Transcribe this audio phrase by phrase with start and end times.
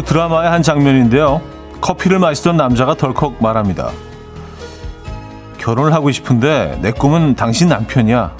[0.00, 1.42] 어느 드라마의 한 장면인데요.
[1.80, 3.90] 커피를 마시던 남자가 덜컥 말합니다.
[5.58, 8.32] 결혼을 하고 싶은데 내 꿈은 당신 남편이야.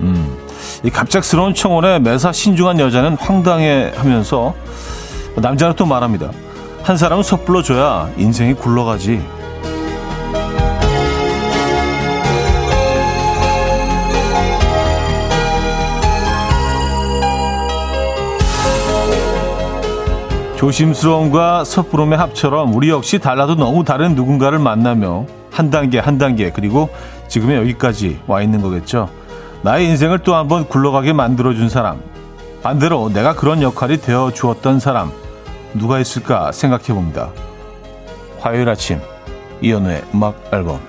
[0.00, 0.36] 음,
[0.82, 4.54] 이 갑작스러운 청혼에 매사 신중한 여자는 황당해 하면서
[5.36, 6.30] 남자는 또 말합니다.
[6.82, 9.22] 한 사람은 섣불러 줘야 인생이 굴러가지.
[20.58, 26.88] 조심스러움과 섣부름의 합처럼 우리 역시 달라도 너무 다른 누군가를 만나며 한 단계 한 단계 그리고
[27.28, 29.08] 지금의 여기까지 와 있는 거겠죠.
[29.62, 32.02] 나의 인생을 또 한번 굴러가게 만들어준 사람.
[32.60, 35.12] 반대로 내가 그런 역할이 되어 주었던 사람.
[35.74, 37.30] 누가 있을까 생각해 봅니다.
[38.40, 39.00] 화요일 아침
[39.60, 40.80] 이연우의 음악 앨범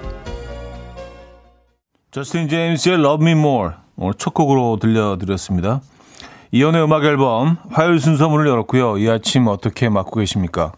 [2.10, 5.82] 저스틴 제임스의 Love Me More 오늘 첫 곡으로 들려드렸습니다.
[6.52, 8.98] 이연의 음악 앨범 화요일 순서 문을 열었고요.
[8.98, 10.72] 이 아침 어떻게 맞고 계십니까?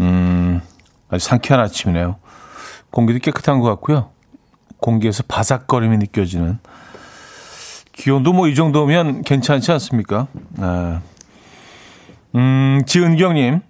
[0.00, 0.60] 음,
[1.08, 2.16] 아주 상쾌한 아침이네요.
[2.90, 4.10] 공기도 깨끗한 것 같고요.
[4.80, 6.58] 공기에서 바삭거림이 느껴지는
[7.92, 10.26] 기온도 뭐 이 정도면 괜찮지 않습니까?
[10.58, 11.00] 아.
[12.34, 13.60] 음, 지은경님.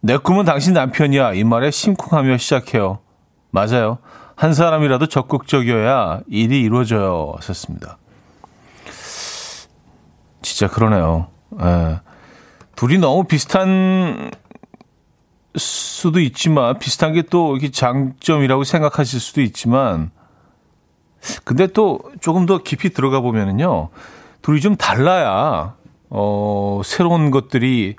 [0.00, 1.34] 내 꿈은 당신 남편이야.
[1.34, 3.00] 이 말에 심쿵하며 시작해요.
[3.50, 3.98] 맞아요.
[4.36, 7.34] 한 사람이라도 적극적이어야 일이 이루어져요.
[7.36, 7.98] 하셨습니다.
[10.42, 11.28] 진짜 그러네요.
[11.60, 12.00] 예.
[12.76, 14.30] 둘이 너무 비슷한
[15.56, 20.10] 수도 있지만 비슷한 게또 장점이라고 생각하실 수도 있지만
[21.44, 23.90] 근데 또 조금 더 깊이 들어가 보면은요.
[24.40, 25.74] 둘이 좀 달라야
[26.10, 27.96] 어 새로운 것들이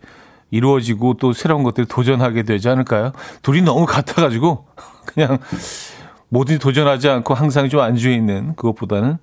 [0.51, 3.11] 이루어지고 또 새로운 것들을 도전하게 되지 않을까요?
[3.41, 4.67] 둘이 너무 같아 가지고
[5.05, 5.39] 그냥
[6.29, 9.17] 뭐든지 도전하지 않고 항상 좀 안주해 있는 그것보다는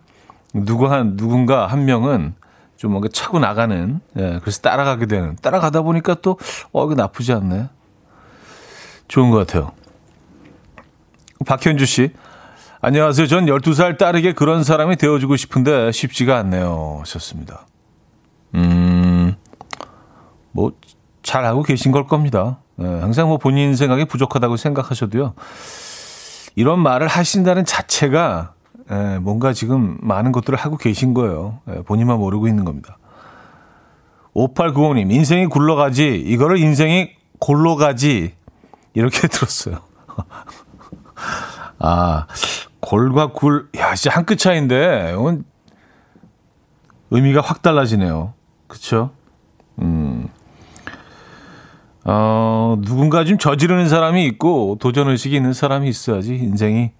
[0.55, 2.35] 누구 한 누군가 한 명은
[2.81, 5.37] 좀 뭔가 차고 나가는, 예, 그래서 따라가게 되는.
[5.43, 6.39] 따라가다 보니까 또,
[6.73, 7.69] 어, 이거 나쁘지 않네.
[9.07, 9.73] 좋은 것 같아요.
[11.45, 12.15] 박현주 씨.
[12.81, 13.27] 안녕하세요.
[13.27, 16.97] 전 12살 딸에게 그런 사람이 되어주고 싶은데 쉽지가 않네요.
[17.01, 17.67] 하셨습니다.
[18.55, 19.35] 음,
[20.53, 20.73] 뭐,
[21.23, 22.61] 잘하고 계신 걸 겁니다.
[22.81, 25.35] 예, 항상 뭐 본인 생각이 부족하다고 생각하셔도요.
[26.57, 28.55] 이런 말을 하신다는 자체가
[28.91, 31.61] 예, 뭔가 지금 많은 것들을 하고 계신 거예요.
[31.69, 32.99] 예, 본인만 모르고 있는 겁니다.
[34.35, 38.35] 5890님, 인생이 굴러가지, 이거를 인생이 골로 가지,
[38.95, 39.79] 이렇게 들었어요.
[41.79, 42.27] 아,
[42.81, 45.45] 골과 굴, 야, 진짜 한 끗 차인데, 이건
[47.11, 48.35] 의미가 확 달라지네요.
[48.69, 49.11] 그쵸?
[49.81, 50.29] 음.
[52.05, 56.93] 어, 누군가 좀 저지르는 사람이 있고, 도전 의식이 있는 사람이 있어야지 인생이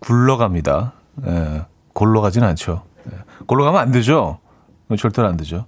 [0.00, 0.92] 굴러갑니다.
[1.26, 2.82] 예, 골로 가진 않죠.
[3.06, 3.16] 예,
[3.46, 4.38] 골로 가면 안 되죠.
[4.98, 5.66] 절대로 안 되죠.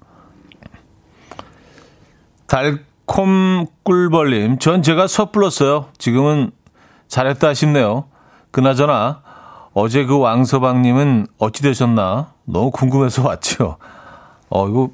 [2.47, 5.87] 달콤 꿀벌님, 전 제가 섣불렀어요.
[5.99, 6.51] 지금은
[7.09, 8.05] 잘했다 싶네요.
[8.51, 9.23] 그나저나,
[9.73, 12.35] 어제 그 왕서방님은 어찌 되셨나?
[12.45, 13.79] 너무 궁금해서 왔죠.
[14.51, 14.91] 어, 이거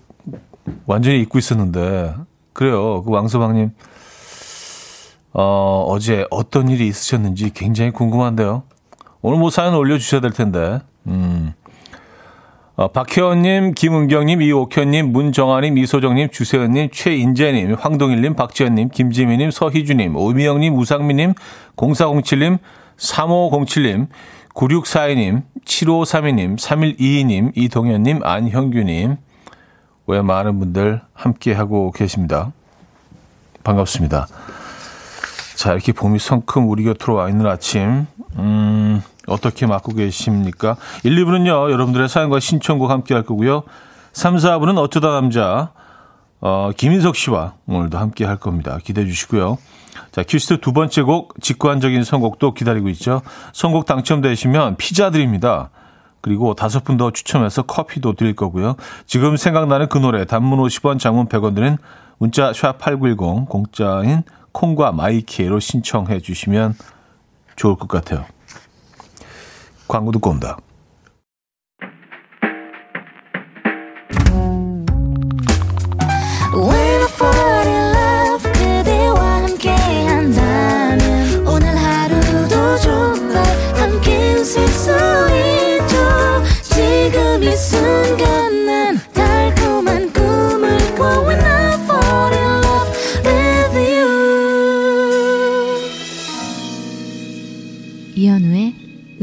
[0.87, 2.15] 완전히 잊고 있었는데.
[2.53, 3.03] 그래요.
[3.03, 3.73] 그 왕서방님,
[5.33, 8.65] 어, 어제 어떤 일이 있으셨는지 굉장히 궁금한데요.
[9.23, 10.81] 오늘 뭐 사연 올려주셔야 될 텐데.
[11.07, 11.53] 음.
[12.77, 21.35] 어, 박혜원님, 김은경님, 이옥현님, 문정아님, 이소정님, 주세은님, 최인재님, 황동일님, 박지현님, 김지민님, 서희주님, 오미영님, 우상민님,
[21.75, 22.59] 0407님,
[22.97, 24.07] 3507님,
[24.55, 29.17] 9642님, 7532님, 3122님, 이동현님, 안형규님,
[30.07, 32.53] 왜 많은 분들 함께하고 계십니다.
[33.65, 34.29] 반갑습니다.
[35.59, 40.77] 자, 이렇게 봄이 성큼 우리 곁으로 와 있는 아침, 음, 어떻게 맞고 계십니까?
[41.03, 43.65] 1, 2부는요, 여러분들의 사연과 신청곡 함께 할 거고요.
[44.13, 45.73] 3, 4부는 어쩌다 남자,
[46.41, 48.79] 어, 김인석 씨와 오늘도 함께 할 겁니다.
[48.85, 49.59] 기대해 주시고요.
[50.13, 53.23] 자, 퀴스트 두 번째 곡, 직관적인 선곡도 기다리고 있죠.
[53.53, 55.71] 선곡 당첨되시면 피자 드립니다.
[56.21, 58.77] 그리고 다섯 분 더 추첨해서 커피도 드릴 거고요.
[59.07, 61.79] 지금 생각나는 그 노래, 단문 50원, 장문 100원 드는
[62.19, 64.23] 문자 샵8910, 공짜인
[64.53, 66.75] 콩과 마이키로 신청해 주시면
[67.57, 68.25] 좋을 것 같아요.
[69.87, 70.59] 광고 듣고 온다.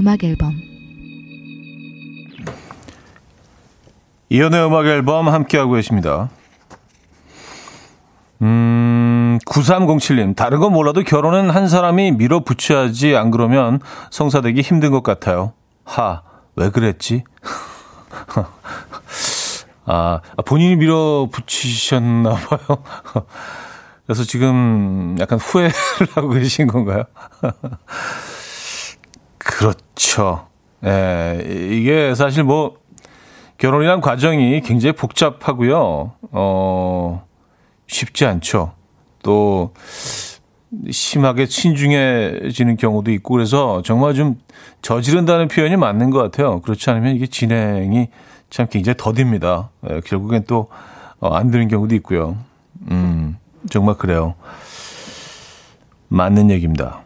[0.05, 0.53] 음악 앨범
[4.29, 6.29] 이연의 음악 앨범 함께하고 계십니다.
[8.39, 13.79] 9307님, 다른 건 몰라도 결혼은 한 사람이 밀어붙여야지 안 그러면
[14.11, 15.53] 성사되기 힘든 것 같아요.
[15.85, 16.21] 하,
[16.55, 17.23] 왜 그랬지?
[19.85, 22.83] 아, 본인이 밀어붙이셨나 봐요.
[24.05, 25.73] 그래서 지금 약간 후회를
[26.13, 27.05] 하고 계신 건가요?
[29.55, 30.47] 그렇죠.
[30.83, 31.41] 예,
[31.71, 32.75] 이게 사실 뭐,
[33.57, 36.11] 결혼이란 과정이 굉장히 복잡하고요.
[36.31, 37.25] 어,
[37.87, 38.73] 쉽지 않죠.
[39.23, 39.73] 또,
[40.91, 44.37] 심하게 신중해지는 경우도 있고 그래서 정말 좀
[44.81, 46.59] 저지른다는 표현이 맞는 것 같아요.
[46.59, 48.09] 그렇지 않으면 이게 진행이
[48.49, 49.69] 참 굉장히 더딥니다.
[49.89, 50.71] 예, 결국엔 또안
[51.19, 52.35] 어, 되는 경우도 있고요.
[52.91, 53.37] 음,
[53.69, 54.35] 정말 그래요.
[56.09, 57.03] 맞는 얘기입니다.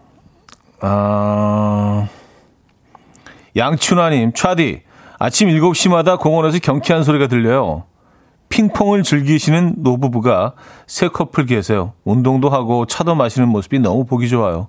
[0.82, 2.08] 아,
[3.56, 4.84] 양춘화님, 차디,
[5.18, 7.84] 아침 7시마다 공원에서 경쾌한 소리가 들려요.
[8.50, 10.54] 핑퐁을 즐기시는 노부부가
[10.88, 11.94] 새 커플 계세요.
[12.04, 14.68] 운동도 하고 차도 마시는 모습이 너무 보기 좋아요.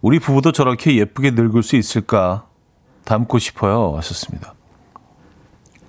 [0.00, 2.44] 우리 부부도 저렇게 예쁘게 늙을 수 있을까
[3.04, 3.96] 닮고 싶어요.
[3.96, 4.54] 하셨습니다.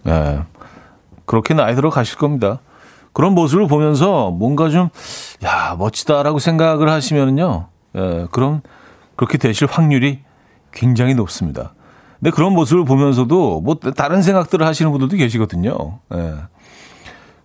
[0.04, 0.42] 네.
[1.26, 2.60] 그렇게 나이 들어 가실 겁니다.
[3.14, 4.90] 그런 모습을 보면서 뭔가 좀,
[5.44, 8.62] 야, 멋지다라고 생각을 하시면은요, 예, 그럼
[9.16, 10.20] 그렇게 되실 확률이
[10.72, 11.74] 굉장히 높습니다.
[12.24, 16.00] 근데 그런 모습을 보면서도 뭐 다른 생각들을 하시는 분들도 계시거든요.
[16.14, 16.36] 예.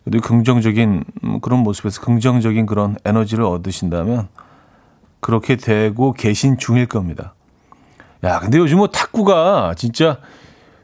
[0.05, 4.29] 그래도 긍정적인 음, 그런 모습에서 긍정적인 그런 에너지를 얻으신다면
[5.19, 7.35] 그렇게 되고 계신 중일 겁니다.
[8.23, 10.19] 야, 근데 요즘 뭐 탁구가 진짜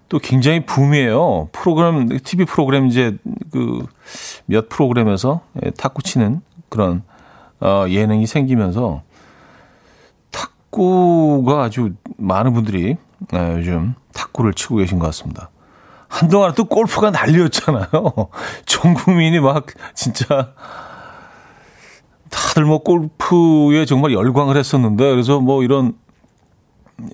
[0.08, 1.50] 또 굉장히 붐이에요.
[1.52, 3.16] 프로그램, TV 프로그램 이제
[3.52, 3.86] 그
[4.46, 7.04] 몇 프로그램에서 예, 탁구 치는 그런
[7.60, 9.02] 어, 예능이 생기면서
[10.32, 12.96] 탁구가 아주 많은 분들이
[13.32, 15.50] 네, 요즘 탁구를 치고 계신 것 같습니다.
[16.08, 17.88] 한동안 또 골프가 난리였잖아요.
[18.66, 20.52] 전 국민이 막 진짜
[22.30, 25.94] 다들 뭐 골프에 정말 열광을 했었는데 그래서 뭐 이런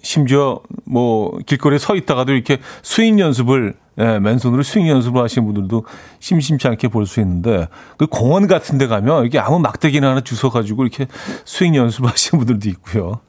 [0.02, 5.84] 심지어 뭐 길거리에 서 있다가도 이렇게 스윙 연습을 예, 맨손으로 스윙 연습을 하시는 분들도
[6.20, 7.68] 심심치 않게 볼 수 있는데
[7.98, 11.06] 그 공원 같은 데 가면 이게 아무 막대기나 하나 주워 가지고 이렇게
[11.44, 13.20] 스윙 연습을 하시는 분들도 있고요.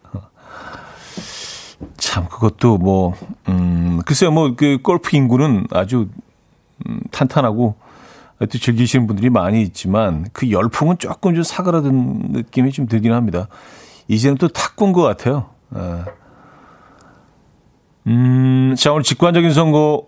[1.98, 3.14] 참 그것도 뭐
[3.50, 6.10] 음, 글쎄요 뭐 그 골프 인구는 아주
[6.88, 7.76] 음, 탄탄하고
[8.40, 13.48] 또 즐기시는 분들이 많이 있지만 그 열풍은 조금 좀 사그라든 느낌이 좀 들긴 합니다.
[14.08, 15.52] 이제는 또 탁구인 것 같아요.
[15.76, 16.04] 예.
[18.08, 20.08] 음, 자, 오늘 직관적인 선거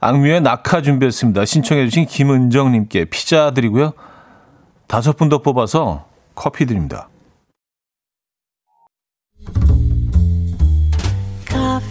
[0.00, 1.44] 악뮤의 낙하 준비했습니다.
[1.44, 3.92] 신청해주신 김은정님께 피자 드리고요.
[4.88, 7.08] 다섯 분 더 뽑아서 커피 드립니다.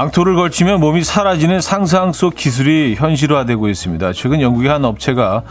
[0.00, 4.14] 망토를 걸치면 몸이 사라지는 상상 속 기술이 현실화되고 있습니다.
[4.14, 5.42] 최근 영국의 한 업체가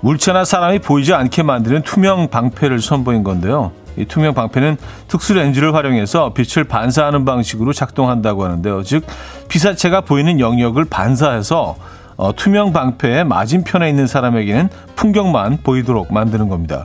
[0.00, 3.72] 물체나 사람이 보이지 않게 만드는 투명 방패를 선보인 건데요.
[3.96, 4.76] 이 투명 방패는
[5.08, 8.82] 특수 렌즈를 활용해서 빛을 반사하는 방식으로 작동한다고 하는데요.
[8.82, 9.06] 즉
[9.48, 11.76] 피사체가 보이는 영역을 반사해서
[12.16, 16.84] 어, 투명 방패의 맞은편에 있는 사람에게는 풍경만 보이도록 만드는 겁니다.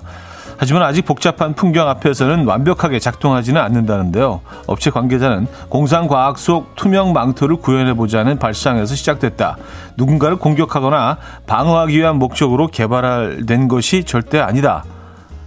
[0.57, 4.41] 하지만 아직 복잡한 풍경 앞에서는 완벽하게 작동하지는 않는다는데요.
[4.65, 9.57] 업체 관계자는 공상과학 속 투명 망토를 구현해보자는 발상에서 시작됐다.
[9.97, 14.83] 누군가를 공격하거나 방어하기 위한 목적으로 개발된 것이 절대 아니다.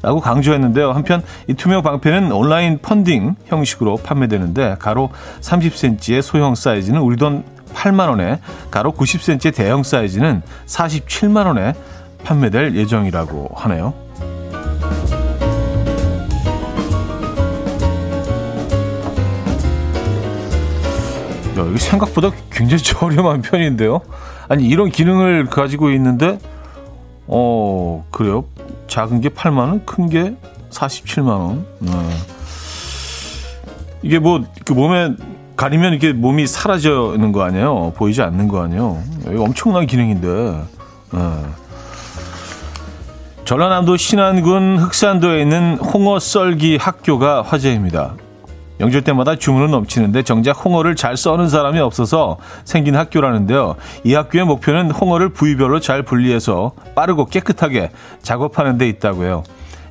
[0.02, 0.92] 라고 강조했는데요.
[0.92, 5.10] 한편 이 투명 방패는 온라인 펀딩 형식으로 판매되는데 가로
[5.42, 8.40] 30cm의 소형 사이즈는 우리 돈 8만 원에
[8.70, 11.74] 가로 90cm의 대형 사이즈는 47만 원에
[12.24, 14.09] 판매될 예정이라고 하네요.
[21.60, 24.00] 야, 이게 생각보다 굉장히 저렴한 편인데요.
[24.48, 26.38] 아니 이런 기능을 가지고 있는데
[27.26, 28.44] 어 그래요?
[28.88, 30.34] 작은 게 8만 원, 큰 게
[30.70, 31.66] 47만 원.
[31.80, 31.92] 네.
[34.02, 35.14] 이게 뭐 그 몸에
[35.56, 37.92] 가리면 이게 몸이 사라지는 거 아니에요?
[37.96, 38.98] 보이지 않는 거 아니에요?
[39.38, 40.62] 엄청난 기능인데.
[41.12, 41.20] 네.
[43.44, 48.14] 전라남도 신안군 흑산도에 있는 홍어 썰기 학교가 화제입니다.
[48.80, 53.76] 명절 때마다 주문은 넘치는데 정작 홍어를 잘 써는 사람이 없어서 생긴 학교라는데요.
[54.04, 57.90] 이 학교의 목표는 홍어를 부위별로 잘 분리해서 빠르고 깨끗하게
[58.22, 59.44] 작업하는 데 있다고요.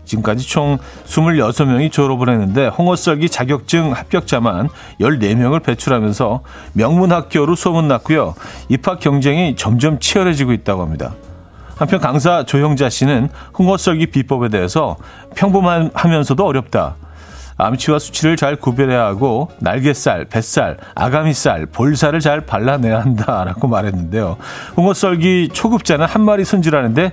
[0.06, 4.70] 지금까지 총 26명이 졸업을 했는데 홍어썰기 자격증 합격자만
[5.00, 6.42] 14명을 배출하면서
[6.74, 8.34] 명문 학교로 소문났고요.
[8.70, 11.14] 입학 경쟁이 점점 치열해지고 있다고 합니다.
[11.76, 13.30] 한편 강사 조형자 씨는
[13.60, 14.98] 홍어썰기 비법에 대해서
[15.36, 16.96] 평범하면서도 어렵다.
[17.60, 24.38] 암치와 수치를 잘 구별해야 하고 날개살, 뱃살, 아가미살, 볼살을 잘 발라내야 한다라고 말했는데요.
[24.78, 27.12] 홍어썰기 초급자는 한 마리 손질하는데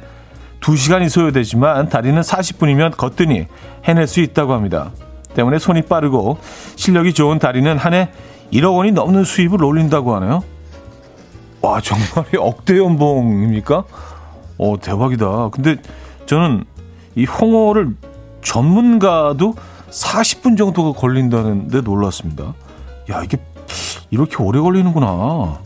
[0.61, 3.47] 2시간이 소요되지만 다리는 40분이면 거뜬히
[3.85, 4.93] 해낼 수 있다고 합니다.
[5.35, 6.39] 때문에 손이 빠르고
[6.77, 8.09] 실력이 좋은 다리는 한 해
[8.53, 10.45] 1억 원이 넘는 수입을 올린다고 하네요.
[11.61, 12.07] 와 정말
[12.39, 13.83] 억대 연봉입니까?
[14.59, 15.49] 어 대박이다.
[15.51, 15.77] 근데
[16.27, 16.65] 저는
[17.17, 17.97] 이 홍어를
[18.43, 19.55] 전문가도
[19.97, 22.55] 40분 정도가 걸린다는데 놀랐습니다.
[23.11, 23.39] 야 이게
[24.11, 25.59] 이렇게 오래 걸리는구나.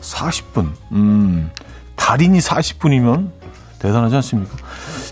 [0.00, 0.72] 40분.
[0.92, 1.50] 음
[1.94, 3.30] 달인이 40분이면
[3.78, 4.56] 대단하지 않습니까?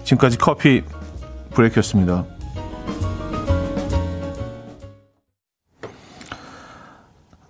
[0.04, 0.82] 지금까지 커피
[1.54, 2.24] 브레이크였습니다.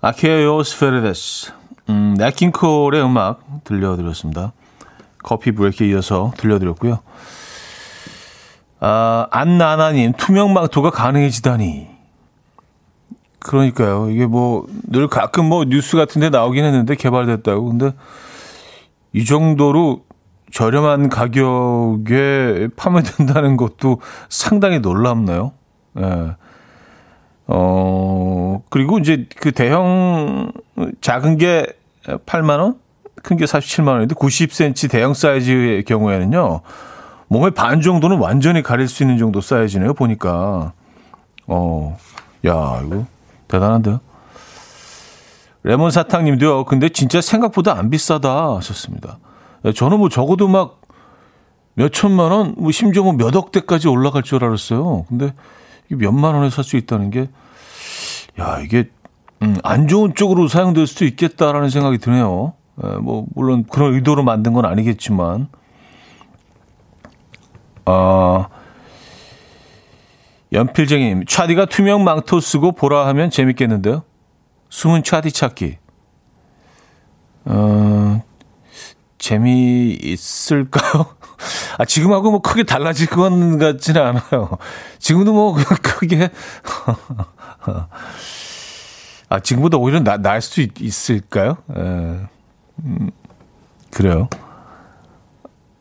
[0.02, 1.52] 아케오스 페르데스
[1.88, 4.52] 음, 네킹콜의 음악 들려드렸습니다.
[5.22, 7.00] 커피 브레이크에 이어서 들려드렸고요.
[8.80, 11.88] 아, 안나나님, 투명망토가 가능해지다니.
[13.40, 14.10] 그러니까요.
[14.10, 17.64] 이게 뭐, 늘 가끔 뭐 뉴스 같은 데 나오긴 했는데 개발됐다고.
[17.68, 17.92] 근데
[19.12, 20.04] 이 정도로
[20.52, 25.52] 저렴한 가격에 판매된다는 것도 상당히 놀랍네요.
[25.98, 26.36] 예.
[27.48, 30.50] 어, 그리고 이제 그 대형,
[31.00, 31.66] 작은 게
[32.04, 32.76] 8만원?
[33.22, 36.60] 큰 게 47만원인데 90cm 대형 사이즈의 경우에는요,
[37.28, 40.72] 몸의 반 정도는 완전히 가릴 수 있는 정도 사이즈네요, 보니까.
[41.46, 41.98] 어,
[42.46, 43.06] 야, 이거
[43.48, 44.00] 대단한데요?
[45.64, 49.18] 레몬 사탕님도요, 근데 진짜 생각보다 안 비싸다 하셨습니다.
[49.64, 50.86] 예, 저는 뭐 적어도 막
[51.78, 55.04] 몇 천만 원, 뭐 심지어 뭐 몇 억대까지 올라갈 줄 알았어요.
[55.10, 55.34] 근데
[55.90, 57.28] 몇만 원에 살 수 있다는 게,
[58.40, 58.88] 야, 이게,
[59.42, 62.54] 음, 안 좋은 쪽으로 사용될 수도 있겠다라는 생각이 드네요.
[62.82, 65.48] 에, 예, 뭐, 물론 그런 의도로 만든 건 아니겠지만,
[67.86, 68.46] 어,
[70.52, 74.02] 연필쟁이님, 차디가 투명 망토 쓰고 보라 하면 재밌겠는데요?
[74.68, 75.78] 숨은 차디 찾기.
[77.46, 78.22] 어,
[79.18, 81.06] 재미있을까요?
[81.78, 83.28] 아, 지금하고 뭐 크게 달라질 것
[83.58, 84.58] 같지는 않아요.
[84.98, 86.30] 지금도 뭐 크게.
[89.28, 91.80] 아, 지금보다 오히려 나, 나을 수도 있, 을까요 에,
[92.84, 93.10] 음,
[93.90, 94.28] 그래요.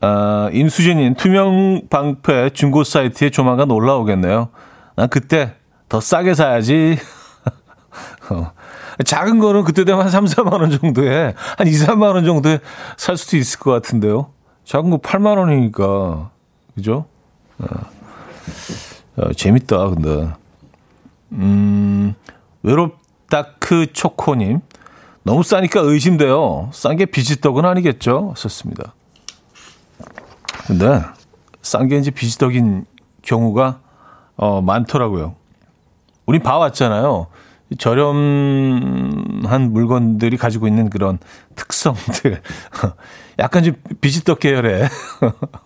[0.01, 4.49] 아, 임수진님, 투명 방패 중고 사이트에 조만간 올라오겠네요.
[4.95, 5.55] 난 그때
[5.89, 6.97] 더 싸게 사야지.
[8.29, 8.51] 어.
[9.03, 12.59] 작은 거는 그때 되면 한 3, 4만 원 정도에, 한 2, 3만 원 정도에
[12.97, 14.31] 살 수도 있을 것 같은데요.
[14.63, 16.29] 작은 거 8만 원이니까.
[16.75, 17.05] 그죠?
[17.59, 17.65] 어.
[19.17, 20.29] 어, 재밌다, 근데.
[21.33, 22.15] 음,
[22.63, 24.61] 외롭다크 초코님.
[25.23, 26.69] 너무 싸니까 의심돼요.
[26.71, 28.33] 싼 게 비지떡은 아니겠죠?
[28.37, 28.93] 썼습니다.
[30.67, 31.01] 근데
[31.61, 32.85] 싼 게 이제 비지떡인
[33.21, 33.79] 경우가
[34.37, 35.35] 어, 많더라고요.
[36.25, 37.27] 우리 봐왔잖아요.
[37.77, 41.19] 저렴한 물건들이 가지고 있는 그런
[41.55, 42.41] 특성들.
[43.39, 44.89] 약간 좀 비지떡 계열의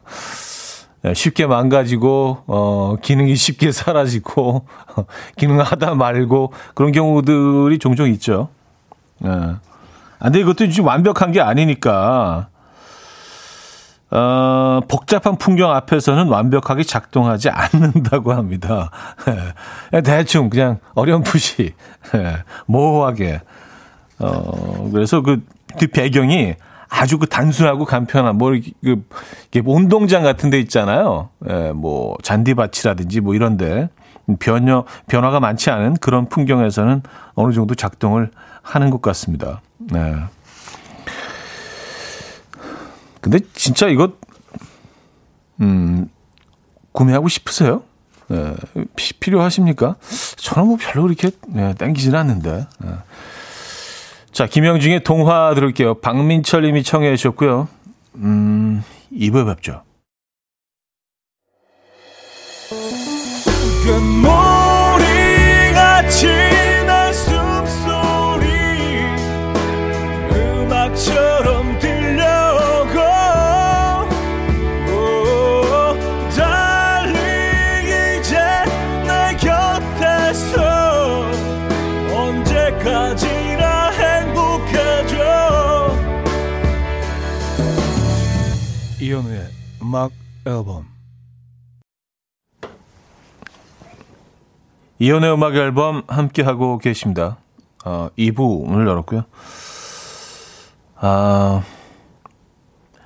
[1.13, 4.67] 쉽게 망가지고, 어, 기능이 쉽게 사라지고,
[5.37, 8.49] 기능하다 말고, 그런 경우들이 종종 있죠.
[9.23, 9.29] 예.
[9.29, 9.59] 아,
[10.19, 12.48] 근데 이것도 좀 완벽한 게 아니니까,
[14.11, 18.89] 어, 복잡한 풍경 앞에서는 완벽하게 작동하지 않는다고 합니다.
[19.93, 21.73] 예, 대충 그냥 어렴풋이
[22.15, 23.41] 예, 모호하게.
[24.19, 25.43] 어, 그래서 그,
[25.79, 26.55] 그 배경이
[26.89, 28.51] 아주 그 단순하고 간편한 뭐
[28.83, 29.03] 그,
[29.47, 31.29] 이게 운동장 같은 데 있잖아요.
[31.47, 33.89] 예, 뭐 잔디밭이라든지 뭐 이런데
[34.39, 37.03] 변화 변화가 많지 않은 그런 풍경에서는
[37.35, 38.31] 어느 정도 작동을
[38.63, 39.61] 하는 것 같습니다.
[39.77, 40.15] 네.
[43.21, 44.13] 근데 진짜 이거
[45.61, 46.09] 음
[46.91, 47.83] 구매하고 싶으세요?
[48.27, 48.53] 네,
[49.19, 49.95] 필요하십니까?
[50.37, 52.67] 저는 뭐 별로 그렇게 네, 땡기진 않는데.
[52.79, 52.89] 네.
[54.31, 55.95] 자, 김영중의 동화 들을게요.
[55.95, 57.67] 박민철 님이 청해 주셨고요.
[58.15, 59.83] 음, 2부에 뵙죠.
[62.71, 64.48] 이
[89.89, 90.11] 음악
[90.45, 90.85] 앨범
[94.99, 97.37] 이연의 음악 앨범 함께 하고 계십니다.
[97.83, 99.23] 어, 2부 문을 열었고요.
[100.97, 101.63] 아,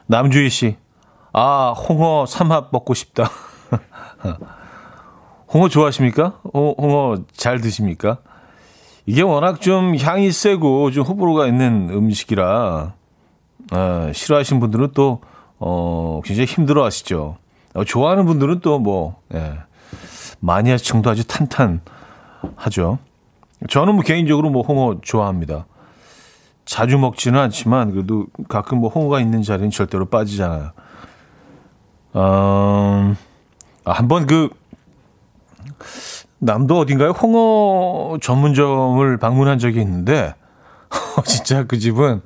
[0.07, 0.75] 남주희 씨.
[1.31, 3.29] 아, 홍어 삼합 먹고 싶다.
[5.53, 6.41] 홍어 좋아하십니까?
[6.53, 8.17] 어, 홍어 잘 드십니까?
[9.05, 12.93] 이게 워낙 좀 향이 세고 좀 호불호가 있는 음식이라
[13.71, 15.21] 아, 싫어하시는 분들은 또
[15.65, 17.38] 어, 굉장히 힘들어 하시죠.
[17.74, 19.60] 어, 좋아하는 분들은 또 뭐, 예,
[20.41, 23.00] 마니아층도 아주 탄탄하죠.
[23.70, 25.65] 저는 뭐 개인적으로 뭐 홍어 좋아합니다.
[26.65, 30.72] 자주 먹지는 않지만 그래도 가끔 뭐 홍어가 있는 자리는 절대로 빠지잖아요.
[32.13, 33.15] 어,
[33.86, 34.50] 아, 한번 그
[36.39, 40.36] 남도 어딘가에 홍어 전문점을 방문한 적이 있는데
[41.24, 42.22] 진짜 그 집은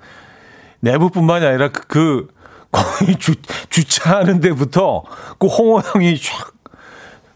[0.80, 2.37] 내부뿐만이 아니라 그, 그
[2.72, 3.36] 거의 주,
[3.70, 5.04] 주차하는 데부터
[5.40, 6.54] 그 홍어 향이 쫙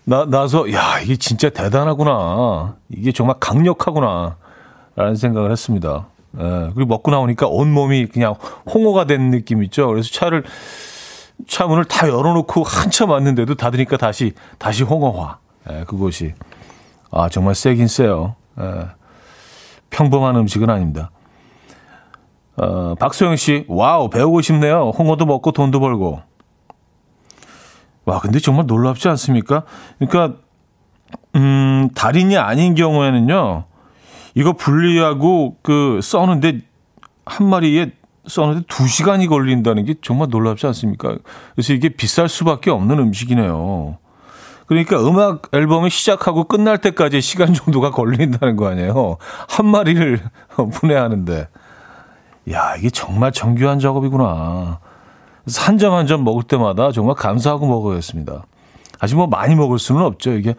[0.03, 2.75] 나, 나서, 야, 이게 진짜 대단하구나.
[2.89, 4.35] 이게 정말 강력하구나.
[4.95, 6.07] 라는 생각을 했습니다.
[6.37, 8.35] 예, 그리고 먹고 나오니까 온몸이 그냥
[8.73, 9.87] 홍어가 된 느낌 있죠.
[9.87, 10.43] 그래서 차를,
[11.47, 15.37] 차 문을 다 열어놓고 한참 왔는데도 닫으니까 다시, 다시 홍어화.
[15.69, 16.33] 예, 그곳이.
[17.11, 18.35] 아, 정말 세긴 세요.
[18.59, 18.87] 예,
[19.91, 21.11] 평범한 음식은 아닙니다.
[22.57, 24.91] 어, 박소영 씨, 와우, 배우고 싶네요.
[24.97, 26.21] 홍어도 먹고 돈도 벌고.
[28.05, 29.63] 와, 근데 정말 놀랍지 않습니까?
[29.99, 30.37] 그러니까,
[31.35, 33.65] 음, 달인이 아닌 경우에는요,
[34.35, 36.59] 이거 분리하고 그 써는데,
[37.25, 37.91] 한 마리에
[38.27, 41.17] 써는데 두 시간이 걸린다는 게 정말 놀랍지 않습니까?
[41.55, 43.97] 그래서 이게 비쌀 수밖에 없는 음식이네요.
[44.67, 49.17] 그러니까 음악 앨범을 시작하고 끝날 때까지 시간 정도가 걸린다는 거 아니에요.
[49.49, 50.19] 한 마리를
[50.73, 51.47] 분해하는데.
[52.49, 54.79] 야, 이게 정말 정교한 작업이구나.
[55.57, 58.45] 한 점 한 점 먹을 때마다 정말 감사하고 먹어야겠습니다.
[58.99, 60.33] 아직 뭐 많이 먹을 수는 없죠.
[60.33, 60.55] 이게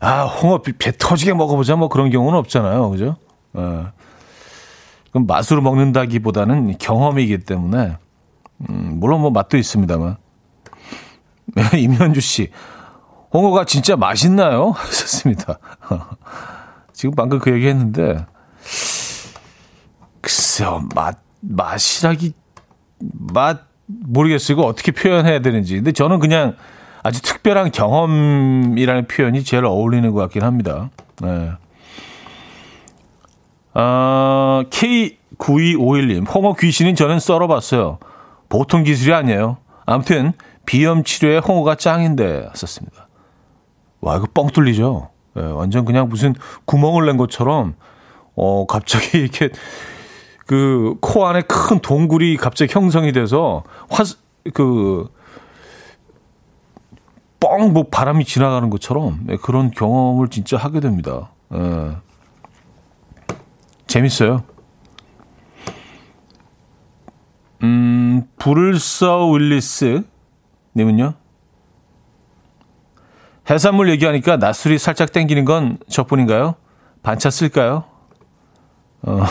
[0.00, 3.16] 아 홍어 배 터지게 먹어보자 뭐 그런 경우는 없잖아요, 그죠?
[3.56, 3.60] 예.
[5.10, 7.96] 그럼 맛으로 먹는다기보다는 경험이기 때문에
[8.70, 10.16] 음, 물론 뭐 맛도 있습니다만
[11.76, 12.48] 임현주 씨
[13.32, 14.70] 홍어가 진짜 맛있나요?
[14.76, 15.58] 하셨습니다.
[16.92, 18.24] 지금 방금 그 얘기 했는데
[20.22, 22.32] 글쎄요 맛 맛이라기
[23.12, 24.56] 맛 모르겠어요.
[24.56, 25.76] 이거 어떻게 표현해야 되는지.
[25.76, 26.56] 근데 저는 그냥
[27.02, 30.90] 아주 특별한 경험이라는 표현이 제일 어울리는 것 같긴 합니다.
[31.20, 31.50] 네.
[33.74, 37.98] 아, K9251님, 홍어 귀신은 저는 썰어봤어요.
[38.48, 39.56] 보통 기술이 아니에요.
[39.86, 40.32] 아무튼,
[40.66, 43.08] 비염 치료에 홍어가 짱인데, 썼습니다.
[44.00, 45.08] 와, 이거 뻥 뚫리죠?
[45.34, 46.34] 네, 완전 그냥 무슨
[46.66, 47.74] 구멍을 낸 것처럼,
[48.36, 49.48] 어, 갑자기 이렇게
[50.52, 54.04] 그 코 안에 큰 동굴이 갑자기 형성이 돼서 화,
[54.52, 55.10] 그,
[57.40, 61.30] 뻥, 뭐 바람이 지나가는 것처럼 예, 그런 경험을 진짜 하게 됩니다.
[61.54, 61.96] 예.
[63.86, 64.44] 재밌어요.
[67.62, 70.02] 음, 브를서 윌리스
[70.76, 71.14] 님은요?
[73.48, 76.56] 해산물 얘기하니까 낮술이 살짝 땡기는 건 저뿐인가요?
[77.02, 77.84] 반차 쓸까요?
[79.02, 79.24] 어.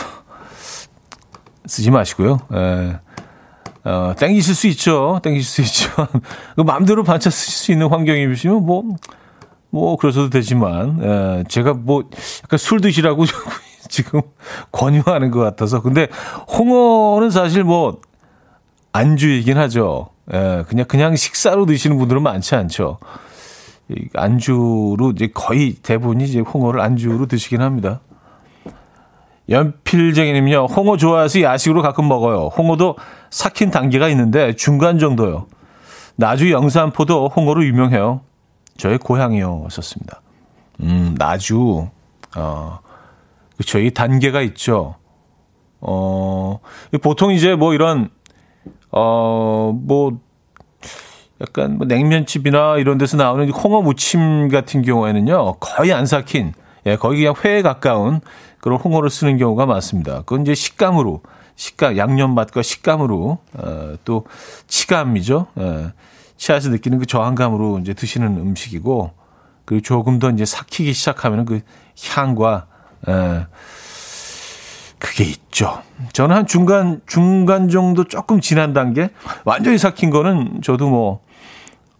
[1.72, 2.38] 쓰지 마시고요.
[2.52, 2.98] 예.
[3.84, 5.20] 어, 땡기실 수 있죠.
[5.22, 6.06] 땡기실 수 있지만,
[6.54, 8.84] 그 마음대로 반차 쓰실 수 있는 환경이시면 뭐,
[9.70, 12.04] 뭐, 그러셔도 되지만, 예, 제가 뭐,
[12.44, 13.24] 약간 술 드시라고
[13.88, 14.20] 지금
[14.70, 15.80] 권유하는 것 같아서.
[15.80, 16.08] 근데
[16.58, 18.02] 홍어는 사실 뭐,
[18.92, 20.10] 안주이긴 하죠.
[20.32, 22.98] 예, 그냥, 그냥 식사로 드시는 분들은 많지 않죠.
[24.14, 28.00] 안주로 이제 거의 대부분이 이제 홍어를 안주로 드시긴 합니다.
[29.48, 30.66] 연필쟁이님요.
[30.66, 32.48] 홍어 좋아해서 야식으로 가끔 먹어요.
[32.56, 32.96] 홍어도
[33.30, 35.46] 삭힌 단계가 있는데 중간 정도요.
[36.16, 38.20] 나주 영산포도 홍어로 유명해요.
[38.76, 39.68] 저의 고향이요.
[39.70, 40.20] 썼습니다.
[40.80, 41.88] 음, 나주.
[42.36, 42.78] 어,
[43.56, 43.78] 그쵸.
[43.78, 44.96] 이 단계가 있죠.
[45.80, 46.60] 어,
[47.02, 48.08] 보통 이제 뭐 이런,
[48.90, 50.20] 어, 뭐,
[51.40, 55.54] 약간 뭐 냉면집이나 이런 데서 나오는 홍어 무침 같은 경우에는요.
[55.54, 56.54] 거의 안 삭힌,
[56.86, 58.20] 예, 거의 그냥 회에 가까운
[58.62, 60.18] 그런 홍어를 쓰는 경우가 많습니다.
[60.20, 61.20] 그건 이제 식감으로,
[61.56, 64.24] 식감, 양념 맛과 식감으로, 어, 또
[64.68, 65.48] 치감이죠.
[65.58, 65.92] 예,
[66.36, 69.10] 치아에서 느끼는 그 저항감으로 이제 드시는 음식이고,
[69.64, 71.60] 그리고 조금 더 이제 삭히기 시작하면 그
[72.14, 72.66] 향과,
[73.08, 73.46] 예,
[75.00, 75.82] 그게 있죠.
[76.12, 79.10] 저는 한 중간, 중간 정도 조금 지난 단계,
[79.44, 81.20] 완전히 삭힌 거는 저도 뭐,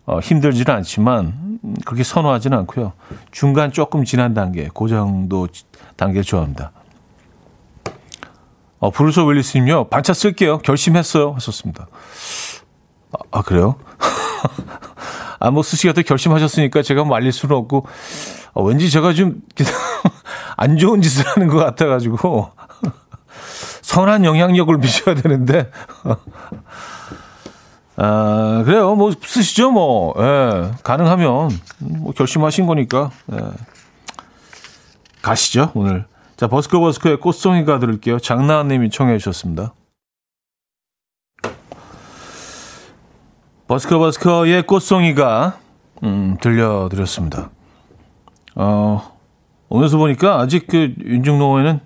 [0.05, 2.93] 어, 힘들지는 않지만, 그렇게 선호하지는 않고요.
[3.31, 5.47] 중간 조금 지난 단계, 그 정도
[5.97, 6.73] 단계를 좋아합니다.
[8.79, 9.89] 어, 브루소 윌리스님요.
[9.89, 10.59] 반차 쓸게요.
[10.59, 11.33] 결심했어요.
[11.35, 11.87] 하셨습니다.
[13.13, 13.77] 아, 아 그래요?
[15.39, 17.87] 아, 뭐, 쓰시겠다 결심하셨으니까 제가 말릴 수는 없고,
[18.55, 19.41] 어, 왠지 제가 좀
[20.57, 22.51] 안 좋은 짓을 하는 것 같아가지고
[23.83, 25.71] 선한 영향력을 미쳐야 되는데
[27.97, 33.39] 아 그래요 뭐 쓰시죠 뭐 예, 가능하면 뭐 결심하신 거니까 예.
[35.21, 39.75] 가시죠 오늘 자 버스커 버스커의 꽃송이가 들을게요 장나은님이 청해 주셨습니다.
[43.69, 45.59] 버스커 버스커의 꽃송이가
[46.03, 47.51] 음, 들려드렸습니다.
[48.55, 49.17] 어,
[49.69, 51.81] 오늘서 보니까 아직 그 윤중로에는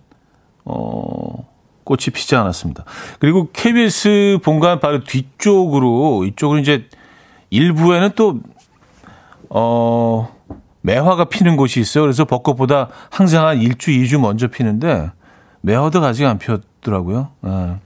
[0.65, 1.26] 어,
[1.87, 2.85] 꽃이 피지 않았습니다.
[3.21, 6.89] 그리고 KBS 본관 바로 뒤쪽으로 이쪽으로 이제
[7.51, 8.41] 일부에는 또
[9.49, 10.35] 어,
[10.81, 12.03] 매화가 피는 곳이 있어요.
[12.03, 15.13] 그래서 벚꽃보다 항상 한 일주, 이주 먼저 피는데
[15.61, 17.31] 매화도 아직 안 피었더라고요.
[17.47, 17.77] 예.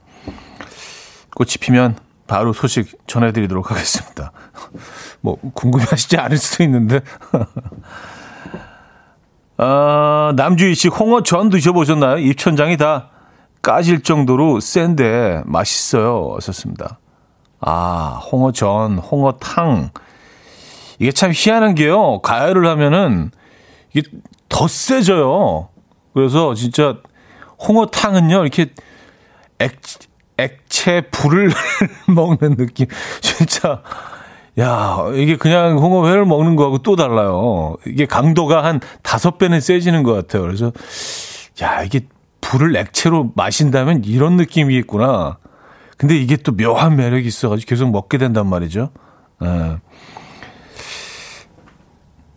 [1.35, 4.31] 꽃이 피면 바로 소식 전해드리도록 하겠습니다.
[5.21, 7.01] 뭐 궁금하시지 않을 수도 있는데.
[9.57, 12.17] 아, 남주희 씨 홍어 전 드셔보셨나요?
[12.17, 13.11] 입천장이 다
[13.61, 16.37] 까질 정도로 센데 맛있어요.
[16.41, 16.99] 썼습니다.
[17.59, 19.91] 아, 홍어전, 홍어탕.
[20.99, 22.19] 이게 참 희한한 게요.
[22.21, 23.31] 가열을 하면은
[23.93, 24.09] 이게
[24.49, 25.69] 더 세져요.
[26.13, 26.97] 그래서 진짜
[27.67, 28.71] 홍어탕은요, 이렇게
[29.59, 29.79] 액,
[30.37, 31.51] 액체 불을
[32.13, 32.87] 먹는 느낌.
[33.21, 33.83] 진짜,
[34.59, 37.77] 야, 이게 그냥 홍어회를 먹는 거하고 또 달라요.
[37.85, 40.41] 이게 강도가 한 다섯 배는 세지는 것 같아요.
[40.43, 40.71] 그래서,
[41.61, 42.01] 야, 이게
[42.51, 45.37] 불을 액체로 마신다면 이런 느낌이겠구나.
[45.97, 48.89] 근데 이게 또 묘한 매력이 있어가지고 계속 먹게 된단 말이죠.
[49.39, 49.77] 네.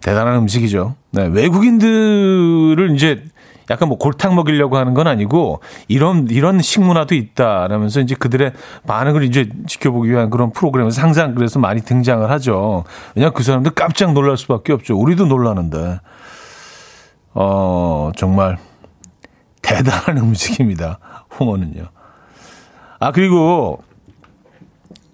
[0.00, 0.94] 대단한 음식이죠.
[1.11, 3.24] 네, 외국인들을 이제
[3.70, 8.53] 약간 뭐 골탕 먹이려고 하는 건 아니고 이런 이런 식문화도 있다라면서 이제 그들의
[8.87, 12.85] 반응을 이제 지켜보기 위한 그런 프로그램에서 항상 그래서 많이 등장을 하죠.
[13.16, 14.96] 왜냐 그 사람들 깜짝 놀랄 수밖에 없죠.
[14.96, 15.98] 우리도 놀라는데
[17.33, 18.59] 어 정말
[19.64, 20.98] 대단한 음식입니다.
[21.38, 21.88] 홍어는요.
[23.00, 23.83] 아 그리고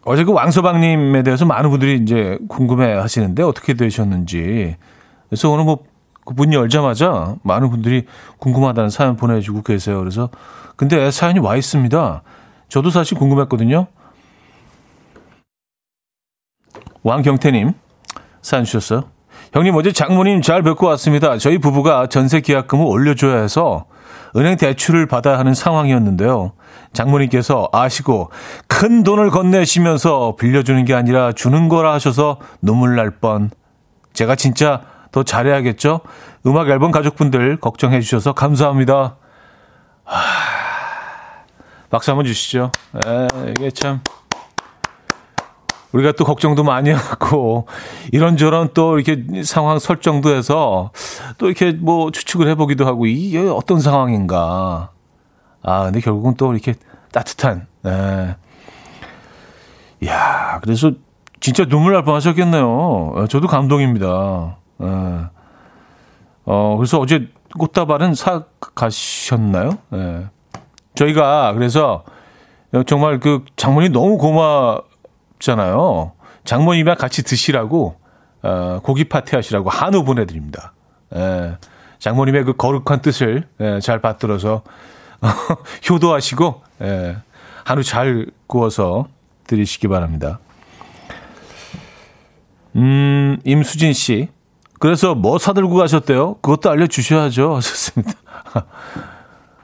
[0.05, 4.77] 어제 그 왕서방님에 대해서 많은 분들이 이제 궁금해 하시는데 어떻게 되셨는지.
[5.29, 8.07] 그래서 오늘 뭐그 문이 열자마자 많은 분들이
[8.39, 9.99] 궁금하다는 사연 보내주고 계세요.
[9.99, 10.31] 그래서
[10.77, 12.23] 근데 사연이 와 있습니다.
[12.69, 13.87] 저도 사실 궁금했거든요.
[17.03, 17.73] 왕경태님
[18.43, 19.05] 사연 주셨어요.
[19.53, 21.39] 형님 어제 장모님 잘 뵙고 왔습니다.
[21.39, 23.87] 저희 부부가 전세 계약금을 올려줘야 해서
[24.37, 26.53] 은행 대출을 받아야 하는 상황이었는데요.
[26.93, 28.31] 장모님께서 아시고
[28.67, 33.51] 큰 돈을 건네시면서 빌려주는 게 아니라 주는 거라 하셔서 눈물 날 뻔.
[34.13, 36.01] 제가 진짜 더 잘해야겠죠?
[36.47, 39.17] 음악 앨범 가족분들 걱정해 주셔서 감사합니다.
[40.05, 40.21] 하...
[41.91, 42.71] 박수 한번 주시죠.
[43.05, 44.01] 에, 이게 참.
[45.93, 47.67] 우리가 또 걱정도 많이 하고,
[48.13, 50.91] 이런저런 또 이렇게 상황 설정도 해서
[51.39, 54.91] 또 이렇게 뭐 추측을 해보기도 하고, 이게 어떤 상황인가.
[55.63, 56.75] 아, 근데 결국은 또 이렇게
[57.13, 58.37] 따뜻한, 네.
[60.03, 60.93] 이야, 그래서
[61.41, 63.27] 진짜 눈물 날 뻔 하셨겠네요.
[63.29, 64.57] 저도 감동입니다.
[64.83, 64.87] 예.
[66.45, 69.73] 어, 그래서 어제 꽃다발은 사 가셨나요?
[69.95, 70.27] 예.
[70.95, 72.05] 저희가 그래서
[72.87, 74.33] 정말 그 장모님 너무 고
[75.41, 76.13] 맙잖아요.
[76.45, 77.97] 장모님이랑 같이 드시라고
[78.43, 80.73] 어, 고기 파티 하시라고 한우 보내드립니다.
[81.15, 81.57] 예.
[81.99, 84.63] 장모님의 그 거룩한 뜻을 예, 잘 받들어서
[85.89, 87.17] 효도하시고 예,
[87.65, 89.09] 한우 잘 구워서
[89.47, 90.39] 드리시기 바랍니다.
[92.77, 94.29] 음, 임수진 씨.
[94.79, 96.37] 그래서 뭐 사들고 가셨대요?
[96.37, 97.57] 그것도 알려주셔야죠.
[97.57, 98.15] 하셨습니다.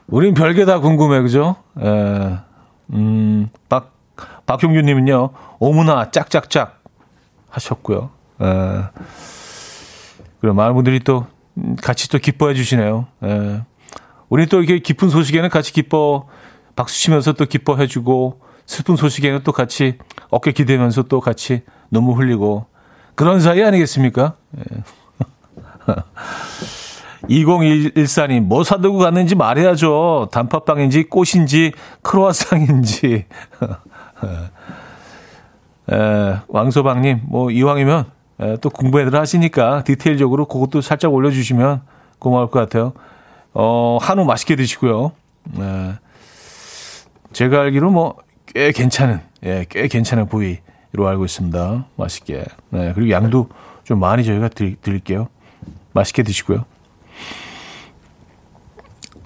[0.07, 1.55] 우린 별게 다 궁금해, 그죠?
[1.79, 2.37] 에, 예.
[2.93, 3.96] 음, 박,
[4.47, 5.29] 박형규 님은요,
[5.59, 6.81] 오무나 짝짝짝
[7.49, 8.09] 하셨고요.
[8.41, 8.83] 에, 예.
[10.39, 11.27] 그리고 많은 분들이 또
[11.83, 13.07] 같이 또 기뻐해 주시네요.
[13.23, 13.61] 에, 예.
[14.29, 16.27] 우리 또 이렇게 기쁜 소식에는 같이 기뻐,
[16.75, 19.97] 박수 치면서 또 기뻐해 주고, 슬픈 소식에는 또 같이
[20.29, 22.65] 어깨 기대면서 또 같이 눈물 흘리고,
[23.15, 24.35] 그런 사이 아니겠습니까?
[24.57, 24.63] 예.
[27.29, 30.29] 2014님, 뭐 사들고 갔는지 말해야죠.
[30.31, 33.25] 단팥빵인지 꽃인지 크로아상인지.
[35.91, 38.05] 에, 왕소방님, 뭐 이왕이면
[38.41, 41.81] 에, 또 공부들 하시니까 디테일적으로 그것도 살짝 올려주시면
[42.19, 42.93] 고마울 것 같아요.
[43.53, 45.11] 어, 한우 맛있게 드시고요.
[45.59, 45.93] 에,
[47.33, 51.85] 제가 알기로 뭐 꽤 괜찮은, 예, 꽤 괜찮은 부위로 알고 있습니다.
[51.95, 52.45] 맛있게.
[52.69, 53.49] 네, 그리고 양도
[53.83, 55.27] 좀 많이 저희가 드릴, 드릴게요.
[55.93, 56.65] 맛있게 드시고요.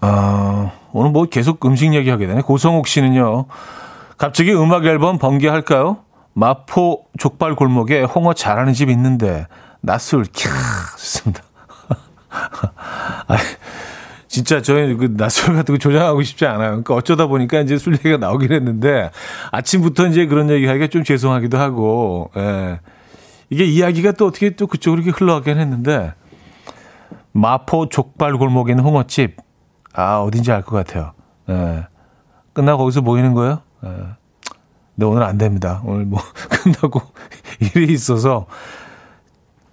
[0.01, 2.41] 아, 오늘 뭐 계속 음식 얘기하게 되네.
[2.41, 3.45] 고성욱 씨는요.
[4.21, 5.97] 갑자기 음악 앨범 번개할까요?
[6.33, 9.47] 마포 족발 골목에 홍어 잘하는 집 있는데
[9.81, 10.47] 낯설 캬
[10.91, 11.41] 좋습니다.
[12.29, 13.35] 아,
[14.27, 16.69] 진짜 저희 그 낯설 같은 거 조장하고 싶지 않아요.
[16.69, 19.09] 그러니까 어쩌다 보니까 이제 술 얘기가 나오긴 했는데
[19.51, 22.79] 아침부터 이제 그런 얘기 하기가 좀 죄송하기도 하고, 예.
[23.49, 26.13] 이게 이야기가 또 어떻게 또 그쪽으로 이렇게 흘러가긴 했는데
[27.31, 29.37] 마포 족발 골목에 있는 홍어집.
[29.93, 31.13] 아, 어딘지 알 것 같아요.
[31.49, 31.87] 예.
[32.53, 33.63] 끝나고 거기서 모이는 거예요?
[33.83, 33.87] 예.
[34.95, 35.81] 근데 오늘 안 됩니다.
[35.85, 37.01] 오늘 뭐 끝나고
[37.75, 38.45] 일이 있어서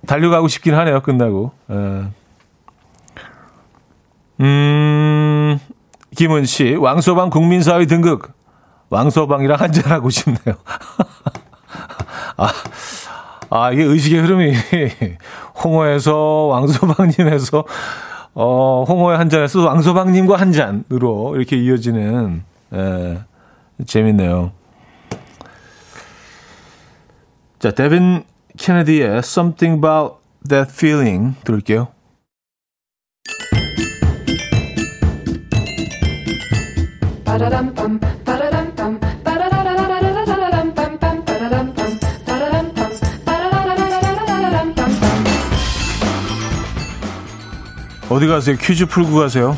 [0.07, 1.01] 달려가고 싶긴 하네요.
[1.01, 1.53] 끝나고.
[1.71, 2.05] 예.
[4.41, 5.59] 음,
[6.17, 8.33] 김은 씨, 왕소방 국민사회 등극.
[8.91, 10.57] 왕소방이랑 한잔하고 싶네요.
[12.39, 12.49] 아,
[13.51, 14.55] 아, 이게 의식의 흐름이
[15.63, 17.65] 홍어에서 왕소방님에서
[18.35, 23.19] 어, 홍어의 한 잔에서 왕소방님과 한 잔으로 이렇게 이어지는 예,
[23.87, 24.53] 재밌네요.
[27.59, 28.25] 자, 데빈
[28.57, 30.17] 케네디의 Something About
[30.49, 31.89] That Feeling 들을게요.
[48.11, 48.57] 어디 가세요?
[48.59, 49.57] 퀴즈 풀고 가세요.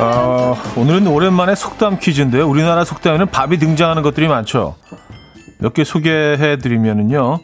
[0.00, 2.48] 어, 오늘은 오랜만에 속담 퀴즈인데요.
[2.48, 4.76] 우리나라 속담에는 밥이 등장하는 것들이 많죠.
[5.58, 7.40] 몇 개 소개해 드리면은요.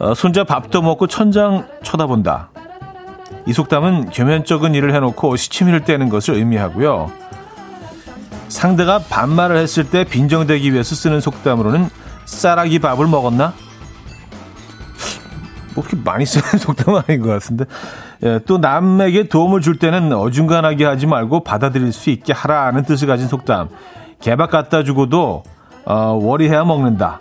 [0.00, 2.50] 어, 손자 밥도 먹고 천장 쳐다본다.
[3.46, 7.10] 이 속담은 겸연쩍은 일을 해놓고 시치미를 떼는 것을 의미하고요.
[8.48, 11.88] 상대가 반말을 했을 때 빈정대기 위해서 쓰는 속담으로는
[12.24, 13.54] 쌀아기 밥을 먹었나?
[15.74, 17.64] 뭐 그렇게 많이 쓰는 속담은 아닌 것 같은데.
[18.24, 23.28] 예, 또 남에게 도움을 줄 때는 어중간하게 하지 말고 받아들일 수 있게 하라는 뜻을 가진
[23.28, 23.68] 속담.
[24.20, 25.42] 개밥 갖다 주고도
[25.86, 27.20] 어, 월이해야 먹는다.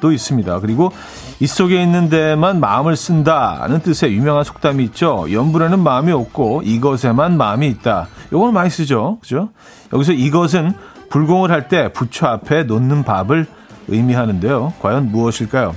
[0.00, 0.58] 또 있습니다.
[0.58, 0.90] 그리고
[1.38, 5.26] 이 속에 있는 데만 마음을 쓴다는 뜻의 유명한 속담이 있죠.
[5.30, 8.08] 연분에는 마음이 없고 이것에만 마음이 있다.
[8.32, 9.18] 요걸 많이 쓰죠.
[9.20, 9.50] 그죠?
[9.92, 10.72] 여기서 이것은
[11.08, 13.46] 불공을 할 때 부처 앞에 놓는 밥을
[13.86, 14.72] 의미하는데요.
[14.82, 15.76] 과연 무엇일까요?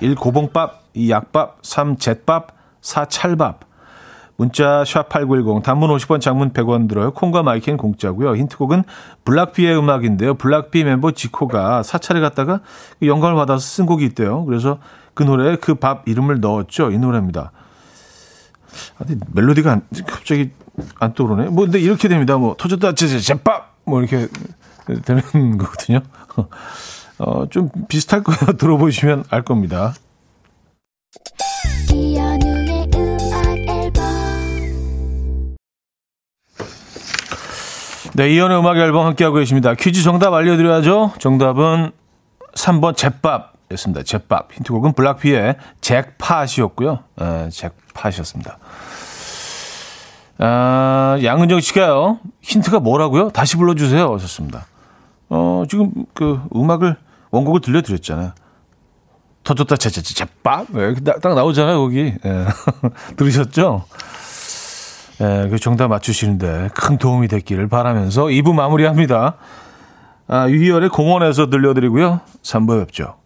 [0.00, 0.14] 1.
[0.14, 1.10] 고봉밥, 2.
[1.10, 1.96] 약밥, 3.
[1.98, 2.48] 잿밥,
[2.80, 3.06] 4.
[3.06, 3.60] 찰밥.
[4.36, 7.12] 문자 샵8910 단문 50원 장문 100원 들어요.
[7.12, 8.34] 콩과 마이킹 공짜고요.
[8.34, 8.82] 힌트곡은
[9.24, 10.34] 블락비의 음악인데요.
[10.34, 12.60] 블락비 멤버 지코가 사찰에 갔다가
[12.98, 14.44] 그 영감을 받아서 쓴 곡이 있대요.
[14.44, 14.78] 그래서
[15.14, 16.90] 그 노래에 그 밥 이름을 넣었죠.
[16.90, 17.52] 이 노래입니다.
[18.98, 20.50] 아니, 멜로디가 안, 갑자기
[20.98, 21.50] 안 떠오르네.
[21.50, 22.36] 뭐 근데 이렇게 됩니다.
[22.36, 24.26] 뭐 터졌다 제밥 뭐 이렇게
[25.04, 26.00] 되는 거거든요.
[27.18, 28.54] 어, 좀 비슷할 거예요.
[28.58, 29.94] 들어보시면 알 겁니다.
[38.16, 39.74] 네, 이연의 음악 앨범 함께하고 계십니다.
[39.74, 41.14] 퀴즈 정답 알려드려야죠.
[41.18, 41.90] 정답은
[42.54, 44.04] 3번 잿밥이었습니다.
[44.04, 44.52] 잿밥.
[44.52, 47.00] 힌트곡은 블락비의 잭팟이었고요.
[47.20, 48.58] 에, 잭팟이었습니다.
[50.38, 52.20] 아, 양은정 씨가요.
[52.40, 53.30] 힌트가 뭐라고요?
[53.30, 54.14] 다시 불러주세요.
[54.14, 54.66] 하셨습니다.
[55.28, 56.96] 어, 지금 그 음악을,
[57.32, 58.32] 원곡을 들려드렸잖아요.
[59.44, 60.66] 터졌다, 제제제, 제밥?
[60.70, 62.14] 네, 딱 나오잖아요, 거기.
[62.24, 62.46] 예.
[63.16, 63.84] 들으셨죠?
[65.20, 69.36] 예, 그 정답 맞추시는데 큰 도움이 됐기를 바라면서 2부 마무리합니다.
[70.26, 72.20] 아, 유희열의 공원에서 들려드리고요.
[72.42, 73.16] 3부 뵙죠.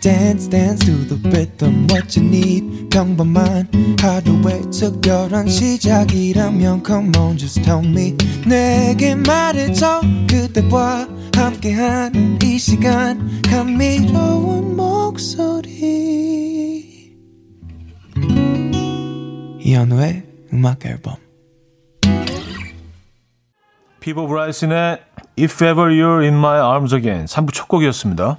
[0.00, 1.86] Dance, dance to the rhythm.
[1.90, 3.68] What you need, 평범한
[4.00, 8.16] 하루의 특별한 시작이라면 Come on, just tell me.
[8.46, 10.00] 내게 말해줘.
[10.26, 13.42] 그대와 함께한 이 시간.
[13.42, 15.70] 감미로운 목소리.
[19.60, 20.22] 이현우의
[20.54, 21.16] 음악 앨범.
[24.00, 24.98] 피보 브라이슨의
[25.38, 28.38] If Ever You're In My Arms Again 3부 첫 곡이었습니다.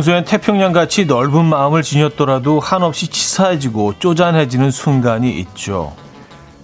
[0.00, 5.92] 평소엔 태평양같이 넓은 마음을 지녔더라도 한없이 치사해지고 쪼잔해지는 순간이 있죠.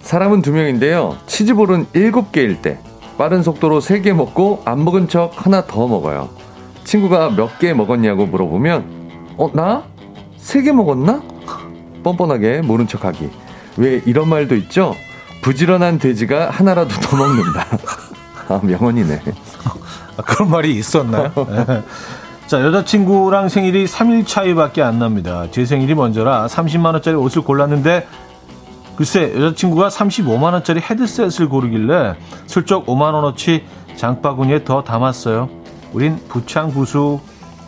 [0.01, 1.17] 사람은 두 명인데요.
[1.27, 2.79] 치즈볼은 일곱 개일 때
[3.19, 6.29] 빠른 속도로 세 개 먹고 안 먹은 척 하나 더 먹어요.
[6.83, 9.83] 친구가 몇 개 먹었냐고 물어보면 어, 나?
[10.37, 11.21] 세 개 먹었나?
[12.03, 13.29] 뻔뻔하게 모른 척하기.
[13.77, 14.95] 왜 이런 말도 있죠?
[15.43, 17.67] 부지런한 돼지가 하나라도 더 먹는다.
[18.49, 19.21] 아, 명언이네.
[20.17, 21.31] 아, 그런 말이 있었나요?
[22.47, 22.49] 네.
[22.49, 25.47] 자, 여자친구랑 생일이 3일 차이밖에 안 납니다.
[25.51, 28.07] 제 생일이 먼저라 30만원짜리 옷을 골랐는데,
[28.95, 32.15] 글쎄, 여자친구가 35만원짜리 헤드셋을 고르길래
[32.47, 33.63] 슬쩍 5만원어치
[33.95, 35.49] 장바구니에 더 담았어요.
[35.93, 37.19] 우린 부창부수.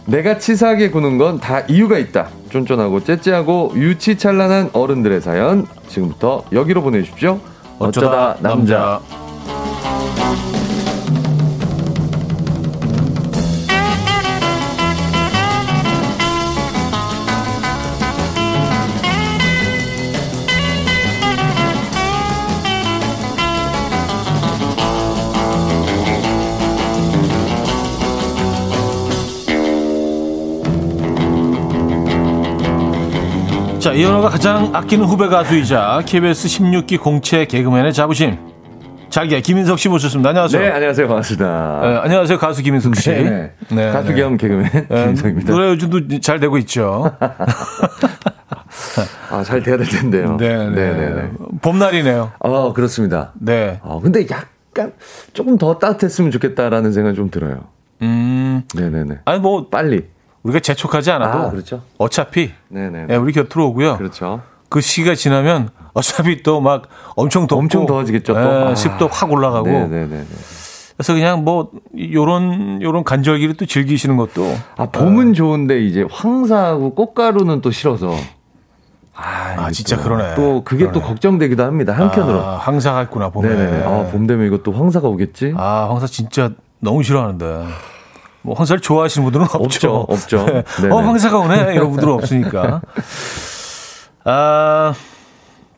[0.05, 2.29] 내가 치사하게 구는 건 다 이유가 있다.
[2.51, 5.67] 쫀쫀하고 째째하고 유치찬란한 어른들의 사연.
[5.87, 7.39] 지금부터 여기로 보내주십시오.
[7.77, 8.77] 어쩌다, 어쩌다 남자.
[8.79, 9.28] 남자.
[33.79, 38.37] 자, 이현호가 가장 아끼는 후배 가수이자 KBS 16기 공채 개그맨의 자부심.
[39.09, 40.29] 자기야, 김인석 씨 모셨습니다.
[40.29, 40.61] 안녕하세요.
[40.61, 41.07] 네, 안녕하세요.
[41.07, 41.79] 반갑습니다.
[41.81, 42.37] 네, 안녕하세요.
[42.37, 43.09] 가수 김인석 씨.
[43.09, 43.53] 네, 네.
[43.69, 45.53] 네 가수 겸 개그맨 네, 김인석입니다.
[45.53, 47.09] 노래 요즘도 잘 되고 있죠.
[49.31, 50.35] 아, 잘 돼야 될 텐데요.
[50.37, 51.09] 네, 네, 네.
[51.13, 51.31] 네.
[51.61, 52.33] 봄날이네요.
[52.39, 53.31] 아, 그렇습니다.
[53.39, 53.79] 네.
[53.81, 54.91] 아, 근데 약간
[55.31, 57.61] 조금 더 따뜻했으면 좋겠다라는 생각이 좀 들어요.
[58.01, 58.63] 음.
[58.75, 59.19] 네네네.
[59.23, 59.69] 아니, 뭐.
[59.69, 60.05] 빨리.
[60.43, 61.81] 우리가 재촉하지 않아도 아, 그렇죠.
[61.97, 63.05] 어차피 네네.
[63.07, 63.97] 네, 우리 곁으로 오고요.
[63.97, 64.41] 그렇죠.
[64.69, 66.83] 그 시기가 지나면 어차피 또 막
[67.15, 68.33] 엄청 덥고 엄청 더워지겠죠.
[68.33, 68.39] 또.
[68.39, 68.75] 네, 아.
[68.75, 69.67] 습도 확 올라가고.
[69.67, 70.25] 네네네.
[70.95, 75.33] 그래서 그냥 뭐 요런 요런 간절기를 또 즐기시는 것도 아 봄은 네.
[75.33, 78.13] 좋은데 이제 황사하고 꽃가루는 또 싫어서
[79.15, 80.35] 아, 아 진짜 그러네.
[80.35, 80.99] 또 그게 그러네.
[80.99, 81.93] 또 걱정되기도 합니다.
[81.93, 82.39] 한편으로.
[82.39, 83.47] 아, 황사가 있구나 봄에.
[83.49, 83.83] 네네.
[83.85, 85.53] 아봄 되면 이것도 황사가 오겠지.
[85.57, 87.65] 아 황사 진짜 너무 싫어하는데.
[88.41, 90.05] 뭐 황사를 좋아하시는 분들은 없죠.
[90.07, 90.45] 없죠.
[90.81, 90.89] 네.
[90.89, 91.73] 어, 황사가 오네.
[91.73, 92.81] 이런 분들은 없으니까.
[94.25, 94.93] 아,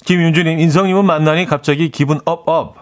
[0.06, 2.76] 김윤주님, 인성님은 만나니 갑자기 기분 up, up.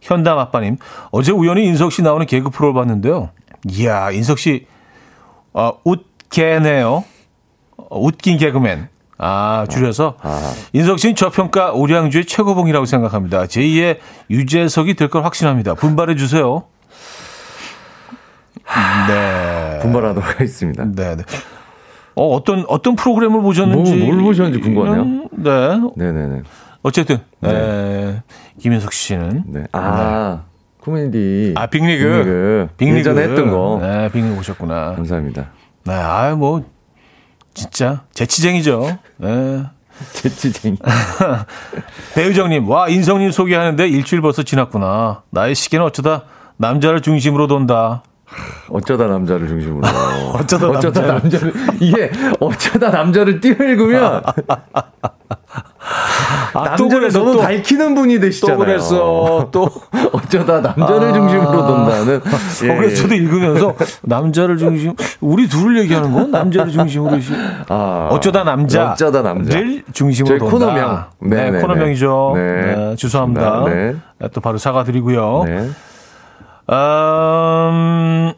[0.00, 0.76] 현담 아빠님,
[1.10, 3.30] 어제 우연히 인석 씨 나오는 개그 프로를 봤는데요.
[3.70, 4.66] 이야, 인석 씨,
[5.52, 7.04] 어, 웃개네요.
[7.76, 8.88] 어, 웃긴 개그맨.
[9.18, 10.16] 아, 줄여서.
[10.22, 10.52] 아.
[10.74, 13.44] 인석 씨는 저평가 우량주의 최고봉이라고 생각합니다.
[13.46, 13.98] 제2의
[14.30, 15.74] 유재석이 될 걸 확신합니다.
[15.74, 16.64] 분발해 주세요.
[19.08, 19.78] 네.
[19.80, 20.84] 분발하도록 하겠습니다.
[20.84, 21.24] 네, 네.
[22.14, 23.96] 어, 어떤, 어떤 프로그램을 보셨는지.
[23.96, 25.28] 뭐, 뭘 보셨는지 궁금하네요.
[25.32, 25.80] 네.
[25.96, 26.42] 네네네.
[26.82, 27.52] 어쨌든, 네.
[27.52, 28.22] 네.
[28.58, 29.44] 김현석 씨는.
[29.46, 29.64] 네.
[29.72, 30.56] 아, 네.
[30.80, 31.54] 코미디.
[31.56, 32.04] 아, 빅리그.
[32.04, 32.68] 빅리그.
[32.76, 32.98] 빅리그.
[32.98, 33.78] 예전에 했던 거.
[33.80, 34.94] 네, 빅리그 보셨구나.
[34.94, 35.50] 감사합니다.
[35.84, 36.64] 네, 아유, 뭐,
[37.54, 38.98] 진짜, 재치쟁이죠.
[39.18, 39.64] 네.
[40.12, 40.76] 재치쟁이.
[42.14, 45.22] 배우정님, 와, 인성님 소개하는데 일주일 벌써 지났구나.
[45.30, 46.24] 나의 시계는 어쩌다
[46.56, 48.02] 남자를 중심으로 돈다.
[48.70, 49.86] 어쩌다 남자를 중심으로.
[50.34, 51.52] 어쩌다, 어쩌다 남자 를.
[51.80, 52.10] 이게
[52.40, 54.22] 어쩌다 남자를 띄어읽으면.
[56.52, 58.58] 아, 남자를 너무 또, 밝히는 분이 되시잖아요.
[58.58, 59.48] 또 그랬어.
[59.52, 59.68] 또
[60.12, 62.20] 어쩌다 남자를 아, 중심으로 돈다는.
[62.64, 62.70] 예.
[62.70, 67.18] 어, 그래서 저도 읽으면서 남자를 중심 우리 둘을 얘기하는 건 남자를 중심으로
[67.68, 70.50] 아, 어쩌다 남자 어쩌다 남자를 중심으로 돈다.
[70.50, 71.04] 코너명.
[71.20, 72.32] 네, 네 코너명이죠.
[72.34, 72.42] 네.
[72.42, 73.64] 네, 죄송합니다.
[73.66, 73.94] 네.
[74.32, 75.44] 또 바로 사과드리고요.
[75.46, 75.70] 네.
[76.68, 78.32] 음,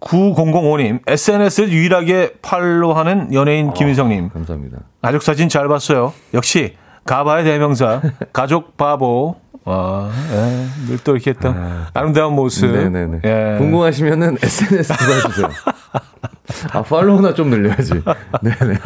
[0.00, 4.26] 9005님, SNS를 유일하게 팔로우하는 연예인 김희성님.
[4.26, 4.78] 어, 감사합니다.
[5.02, 6.12] 가족 사진 잘 봤어요.
[6.34, 8.00] 역시 가봐야 대명사.
[8.32, 9.36] 가족 바보.
[9.66, 11.54] 아, 예, 늘또 이렇게 또
[11.92, 12.70] 아름다운 모습.
[12.72, 13.20] 네네네.
[13.24, 13.56] 예.
[13.58, 15.48] 궁금하시면은 SNS 들어주세요.
[16.72, 18.02] 아, 팔로우나 좀 늘려야지.
[18.42, 18.78] 네네.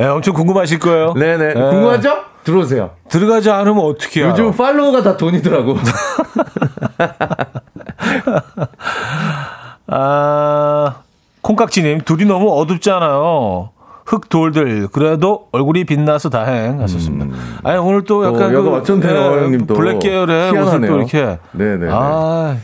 [0.00, 1.12] 예, 엄청 궁금하실 거예요.
[1.14, 1.48] 네네.
[1.50, 1.54] 예.
[1.54, 2.24] 궁금하죠?
[2.44, 2.92] 들어오세요.
[3.10, 4.30] 들어가지 않으면 어떻게 해요?
[4.30, 5.76] 요즘 팔로우가 다 돈이더라고.
[9.88, 10.96] 아,
[11.42, 13.70] 콩깍지님, 둘이 너무 어둡잖아요.
[14.04, 17.26] 흑돌들, 그래도 얼굴이 빛나서 다행 하셨습니다.
[17.62, 18.48] 아니, 오늘 또 약간.
[18.48, 18.52] 음.
[18.52, 19.58] 또 약간 맞췄네요, 예.
[19.66, 20.80] 블랙 계열의 옷을.
[20.80, 21.38] 또 이렇게.
[21.52, 21.88] 네네네.
[21.90, 22.56] 아,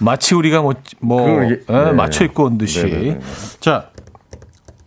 [0.00, 1.92] 마치 우리가 뭐, 뭐 예, 네.
[1.92, 2.82] 맞춰 입고 온 듯이.
[2.84, 3.20] 네네네.
[3.60, 3.88] 자,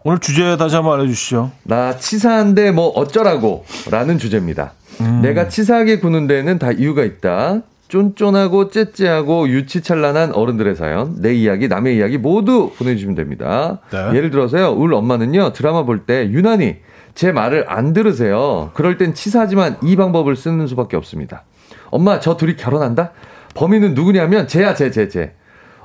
[0.04, 1.52] 오늘 주제 다시 한번 알려주시죠.
[1.64, 4.74] 나 치사한데 뭐 어쩌라고 라는 주제입니다.
[5.22, 7.62] 내가 치사하게 구는 데는 다 이유가 있다.
[7.92, 13.80] 쫀쫀하고 째째하고 유치찬란한 어른들의 사연, 내 이야기, 남의 이야기 모두 보내주시면 됩니다.
[13.92, 14.16] 네.
[14.16, 16.78] 예를 들어서요, 우리 엄마는요, 드라마 볼 때 유난히
[17.14, 18.72] 제 말을 안 들으세요.
[18.74, 21.44] 그럴 땐 치사하지만 이 방법을 쓰는 수밖에 없습니다.
[21.90, 23.12] 엄마, 저 둘이 결혼한다?
[23.56, 25.34] 범인은 누구냐면, 쟤야, 쟤, 쟤, 쟤.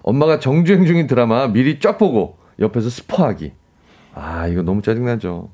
[0.02, 3.52] 엄마가 정주행 중인 드라마 미리 쫙 보고 옆에서 스포하기.
[4.14, 5.50] 아, 이거 너무 짜증나죠.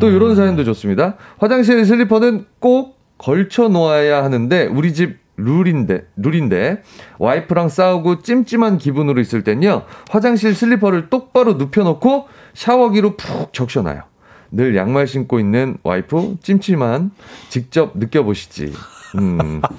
[0.00, 1.14] 또 이런 사연도 좋습니다.
[1.38, 6.82] 화장실 슬리퍼는 꼭 걸쳐 놓아야 하는데 우리 집 룰인데 룰인데
[7.18, 9.82] 와이프랑 싸우고 찜찜한 기분으로 있을 땐요.
[10.10, 14.02] 화장실 슬리퍼를 똑바로 눕혀 놓고 샤워기로 푹 적셔놔요.
[14.50, 17.10] 늘 양말 신고 있는 와이프 찜찜한
[17.48, 18.72] 직접 느껴보시지.
[19.18, 19.62] 음.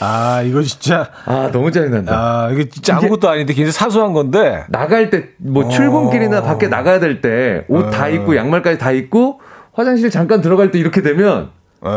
[0.00, 1.10] 아, 이거 진짜.
[1.26, 2.12] 아, 너무 짜증난다.
[2.14, 4.64] 아, 이거 진짜 아무것도 아닌데 굉장히 사소한 건데.
[4.68, 5.68] 나갈 때뭐 어.
[5.68, 9.40] 출근길이나 밖에 나가야 될 때 옷 다 입고 양말까지 다 입고
[9.72, 11.50] 화장실 잠깐 들어갈 때 이렇게 되면
[11.84, 11.88] 에.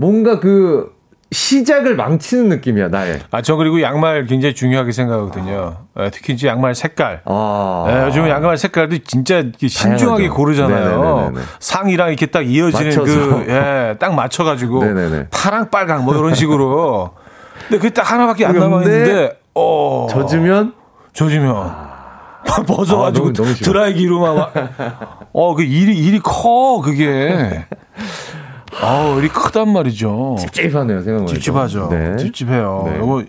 [0.00, 0.92] 뭔가 그
[1.30, 3.20] 시작을 망치는 느낌이야 나의.
[3.30, 5.76] 아, 저 그리고 양말 굉장히 중요하게 생각하거든요.
[6.00, 7.20] 예, 특히 이제 양말 색깔.
[7.26, 7.84] 아.
[7.88, 10.34] 예, 요즘 양말 색깔도 진짜 신중하게 다양하죠.
[10.34, 11.00] 고르잖아요.
[11.02, 11.40] 네네네네.
[11.60, 13.28] 상이랑 이렇게 딱 이어지는 맞춰서.
[13.28, 14.82] 그, 예, 딱 맞춰가지고.
[14.84, 15.26] 네네네.
[15.30, 17.10] 파랑, 빨강 뭐 이런 식으로.
[17.68, 20.06] 근데 그게 딱 하나밖에 안 남아 있는데, 어.
[20.10, 20.72] 젖으면
[21.12, 21.90] 젖으면.
[22.66, 23.70] 벗어가지고 아, 너무- 너무 싫어.
[23.72, 24.52] 드라이기로만 막.
[25.32, 27.66] 어, 그 일이, 일이 커, 그게.
[28.82, 30.36] 아우, 일이 크단 말이죠.
[30.38, 31.26] 찝찝하네요 해도.
[31.26, 31.88] 찝찝하죠.
[31.90, 32.16] 네.
[32.16, 32.84] 찝찝해요.
[32.86, 32.98] 네.
[32.98, 33.24] 요거,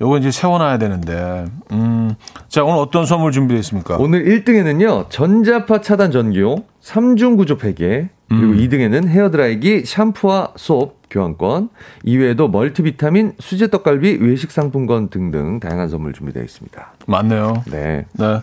[0.00, 1.44] 요거 이제 세워놔야 되는데.
[1.72, 2.14] 음.
[2.48, 3.96] 자, 오늘 어떤 선물 준비되어 있습니까?
[3.98, 8.56] 오늘 1등에는요 전자파 차단 전기요 3중 구조 베개 그리고 음.
[8.56, 11.68] 2등에는 헤어드라이기 샴푸와 수업 교환권
[12.02, 16.92] 이외에도 멀티비타민 수제 떡갈비 외식 상품권 등등 다양한 선물 준비되어 있습니다.
[17.06, 17.62] 맞네요.
[17.70, 18.04] 네.
[18.12, 18.40] 네.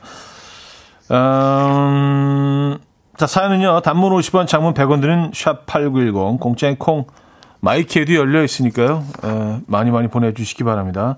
[1.12, 2.78] 음,
[3.18, 7.06] 자, 사연은요, 단문 50원, 장문 100원 드는 샵8910, 공짜인 콩,
[7.60, 11.16] 마이키에도 열려 있으니까요, 에, 많이 많이 보내 주시기 바랍니다.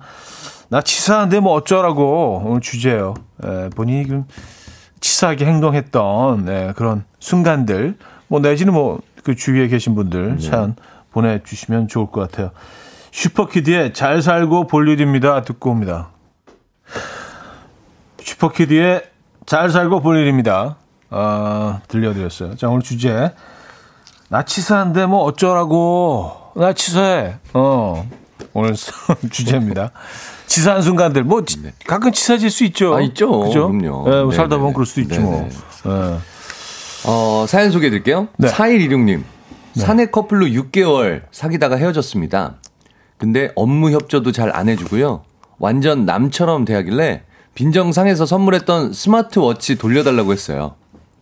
[0.70, 3.14] 나 치사한데 뭐 어쩌라고, 오늘 주제예요.
[3.44, 4.26] 에, 본인이 좀
[5.00, 10.76] 치사하게 행동했던 네, 그런 순간들, 뭐 내지는 뭐 그 주위에 계신 분들 사연
[11.12, 12.52] 보내 주시면 좋을 것 같아요.
[13.12, 15.42] 슈퍼키드의 잘 살고 볼 일입니다.
[15.42, 16.10] 듣고 옵니다.
[18.20, 19.02] 슈퍼키드의
[19.48, 20.78] 잘 살고 볼 일입니다.
[21.18, 22.56] 아, 들려드렸어요.
[22.58, 23.32] 자, 오늘 주제.
[24.28, 26.32] 나 치사한데 뭐 어쩌라고.
[26.56, 27.36] 나 치사해.
[27.54, 28.06] 어.
[28.54, 28.74] 오늘
[29.32, 29.92] 주제입니다.
[30.48, 31.24] 치사한 순간들.
[31.24, 32.96] 뭐, 치- 가끔 치사질 수 있죠.
[32.96, 33.40] 아, 있죠.
[33.40, 33.70] 그죠?
[33.72, 34.06] 그럼요.
[34.08, 34.58] 예, 뭐 살다 네네네.
[34.60, 35.48] 보면 그럴 수도 있죠, 뭐.
[35.88, 36.18] 예.
[37.08, 38.28] 어, 사연 소개해 드릴게요.
[38.38, 38.50] 네.
[38.50, 39.24] 4126님.
[39.76, 42.56] 사내 커플로 6개월 사귀다가 헤어졌습니다.
[43.18, 45.24] 근데 업무 협조도 잘 안 해주고요.
[45.60, 47.24] 완전 남처럼 대하길래
[47.56, 50.76] 빈정상에서 선물했던 스마트워치 돌려달라고 했어요.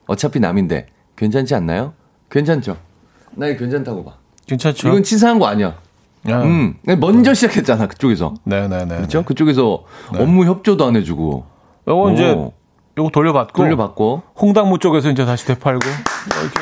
[0.08, 1.94] 어차피 남인데 괜찮지 않나요?
[2.30, 2.78] 괜찮죠?
[3.32, 4.14] 나 이거 괜찮다고 봐.
[4.48, 4.88] 괜찮죠?
[4.90, 5.76] 이건 치사한 거 아니야.
[6.28, 6.34] 예.
[6.34, 8.34] 음, 먼저 시작했잖아 그쪽에서.
[8.44, 8.96] 네네네.
[8.98, 9.24] 그렇죠?
[9.24, 9.84] 그쪽에서
[10.18, 11.46] 업무 협조도 안 해주고.
[11.88, 12.54] 요거 이제, 오.
[12.98, 13.62] 요거 돌려받고.
[13.62, 14.24] 돌려받고.
[14.40, 15.86] 홍당무 쪽에서 이제 다시 되팔고.
[15.86, 16.60] 뭐 이렇게.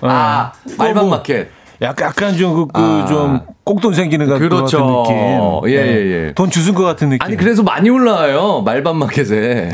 [0.00, 0.70] 아, 어.
[0.76, 1.50] 말방 뭐 마켓.
[1.80, 3.06] 약간, 약간 좀, 그, 그 아.
[3.06, 5.02] 좀, 꼭돈 생기는 것 같은 그렇죠.
[5.04, 5.16] 느낌.
[5.16, 5.60] 네.
[5.66, 6.32] 예, 예, 예.
[6.32, 7.24] 돈 주순 것 같은 느낌.
[7.26, 9.68] 아니 그래서 많이 올라와요 말반 마켓에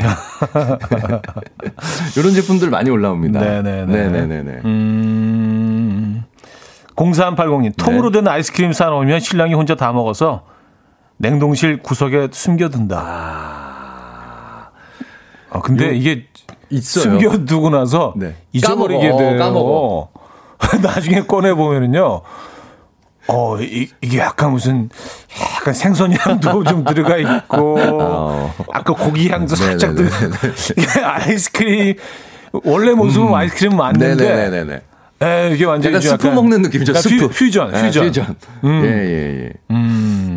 [2.17, 3.39] 이런 제품들 많이 올라옵니다.
[3.39, 3.85] 네네네.
[3.85, 4.51] 네네네네.
[4.65, 6.23] 음.
[6.95, 10.43] 0380님, 통으로 된 아이스크림 사놓으면 신랑이 혼자 다 먹어서
[11.17, 12.97] 냉동실 구석에 숨겨둔다.
[15.49, 16.25] 아, 근데 이게
[16.69, 17.03] 있어요.
[17.03, 18.35] 숨겨두고 나서 네.
[18.51, 19.17] 잊어버리게 까먹어.
[19.23, 19.39] 돼요.
[19.39, 20.09] 까먹어.
[20.81, 22.21] 나중에 꺼내보면은요,
[23.27, 24.89] 어, 이, 이게 약간 무슨,
[25.57, 28.53] 약간 생선 향도 좀 들어가 있고, 어.
[28.71, 30.35] 아까 고기 향도 살짝 들 네네네네.
[30.77, 31.95] 이게 아이스크림,
[32.63, 34.81] 원래 모습은 아이스크림 맞는데, 네네네네.
[35.23, 36.93] 에, 이게 완전히 약간 좀 스프 먹는 느낌이죠.
[36.93, 37.29] 야, 스프.
[37.29, 38.05] 퓨, 전 네, 퓨전.
[38.05, 38.35] 퓨전.
[38.65, 39.51] 예, 예, 예.
[39.71, 39.94] 음.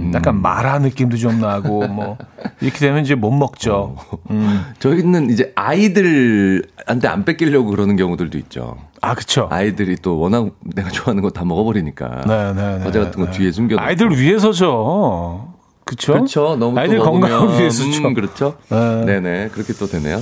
[0.08, 0.14] 음.
[0.14, 2.16] 약간 마라 느낌도 좀 나고 뭐
[2.60, 3.96] 이렇게 되면 이제 못 먹죠.
[3.98, 4.18] 어.
[4.30, 4.64] 음.
[4.78, 8.76] 저희는 이제 아이들한테 안 뺏기려고 그러는 경우들도 있죠.
[9.00, 9.46] 아, 그쵸.
[9.50, 12.22] 아이들이 또 워낙 내가 좋아하는 거 다 먹어버리니까.
[12.26, 12.84] 네, 네, 네.
[12.84, 13.38] 과자 같은 거 네.
[13.38, 13.76] 뒤에 숨겨.
[13.78, 15.54] 아이들 위해서죠.
[15.84, 16.56] 그렇죠.
[16.56, 18.08] 너무 아이들 건강을 위해서죠.
[18.08, 18.56] 음, 그렇죠.
[18.70, 19.04] 네.
[19.06, 19.48] 네네.
[19.52, 20.20] 그렇게 또 되네요.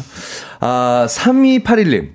[0.61, 2.11] 아, 3281님.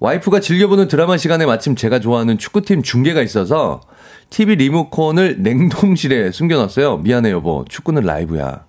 [0.00, 3.80] 와이프가 즐겨보는 드라마 시간에 마침 제가 좋아하는 축구팀 중계가 있어서
[4.30, 6.98] TV 리모컨을 냉동실에 숨겨놨어요.
[6.98, 7.64] 미안해 여보.
[7.68, 8.64] 축구는 라이브야.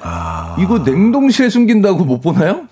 [0.00, 0.56] 아.
[0.60, 2.68] 이거 냉동실에 숨긴다고 못 보나요?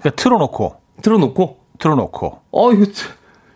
[0.00, 0.76] 그러니까 틀어놓고.
[1.02, 1.58] 틀어놓고?
[1.78, 2.40] 틀어놓고.
[2.50, 2.86] 어, 이거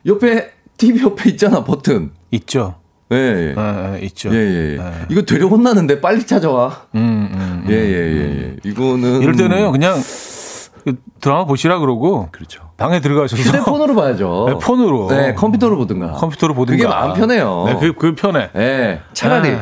[0.06, 2.12] 옆에 TV 옆에 있잖아 버튼.
[2.30, 2.76] 있죠.
[3.12, 3.54] 예, 예.
[3.56, 4.30] 예, 예 있죠.
[4.30, 4.78] 예, 예, 예.
[4.78, 5.06] 예.
[5.10, 6.86] 이거 되려 혼나는데 빨리 찾아와.
[6.94, 8.56] 음, 음, 음, 예, 예, 예, 예.
[8.64, 9.22] 이거는.
[9.22, 10.33] 이럴 때는요, 그냥 그
[11.20, 12.28] 드라마 보시라 그러고.
[12.32, 12.70] 그렇죠.
[12.76, 13.42] 방에 들어가셔서.
[13.42, 14.46] 휴대폰으로 봐야죠.
[14.50, 15.08] 네, 폰으로.
[15.08, 16.12] 네, 컴퓨터로 보든가.
[16.12, 16.76] 컴퓨터로 보든가.
[16.76, 17.64] 그게 마음 편해요.
[17.66, 18.50] 네, 그, 그 편해.
[18.52, 19.50] 네, 차라리.
[19.50, 19.60] 네.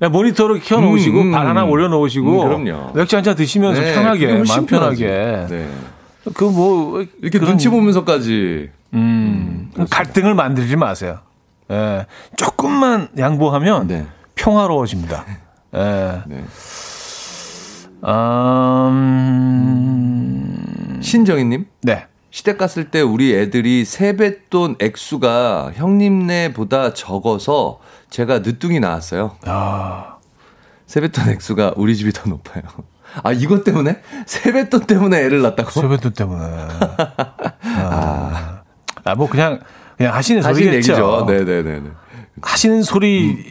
[0.00, 2.42] 네, 모니터로 켜놓으시고, 음, 음, 발 하나 올려놓으시고.
[2.42, 2.92] 음, 그럼요.
[2.94, 5.06] 맥주 한 잔 드시면서 네, 편하게, 마음 편하게.
[5.48, 5.68] 네.
[6.34, 7.00] 그 뭐.
[7.20, 8.70] 이렇게 그런, 눈치 보면서까지.
[8.94, 11.18] 음, 음 갈등을 만들지 마세요.
[11.70, 12.06] 예.
[12.36, 14.06] 조금만 양보하면 네.
[14.34, 15.24] 평화로워집니다.
[15.74, 16.22] 예.
[18.02, 18.08] 네.
[18.90, 20.98] 음...
[21.00, 21.66] 신정희님?
[21.82, 22.06] 네.
[22.30, 27.80] 시댁 갔을 때 우리 애들이 세뱃돈 액수가 형님네보다 적어서
[28.10, 29.36] 제가 늦둥이 나왔어요.
[29.46, 30.16] 아.
[30.86, 32.62] 세뱃돈 액수가 우리 집이 더 높아요.
[33.22, 34.00] 아, 이것 때문에?
[34.26, 35.70] 세뱃돈 때문에 애를 낳았다고?
[35.70, 36.44] 세뱃돈 때문에.
[37.62, 38.62] 아.
[39.04, 39.60] 아, 뭐 그냥,
[39.96, 41.24] 그냥 하시는 소리겠죠.
[41.26, 41.82] 네네네.
[42.42, 43.44] 하시는 소리, 음.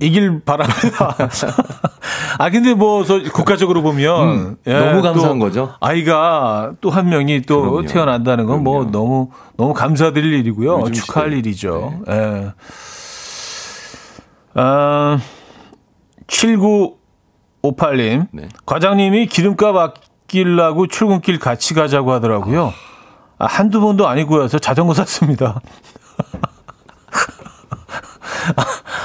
[0.00, 1.16] 이길 바랍니다.
[2.38, 5.74] 아 근데 뭐 국가적으로 보면 음, 예, 너무 감사한 거죠.
[5.80, 7.86] 아이가 또 한 명이 또 그럼요.
[7.86, 10.90] 태어난다는 건 뭐 너무 너무 감사드릴 일이고요.
[10.92, 11.38] 축하할 시대.
[11.38, 12.00] 일이죠.
[12.06, 12.14] 네.
[12.14, 12.52] 예.
[14.54, 15.18] 아,
[16.26, 18.48] 7958님 네.
[18.66, 22.72] 과장님이 기름값 아끼려고 출근길 같이 가자고 하더라고요.
[23.38, 24.48] 아, 한두 번도 아니고요.
[24.48, 25.60] 저 자전거 샀습니다.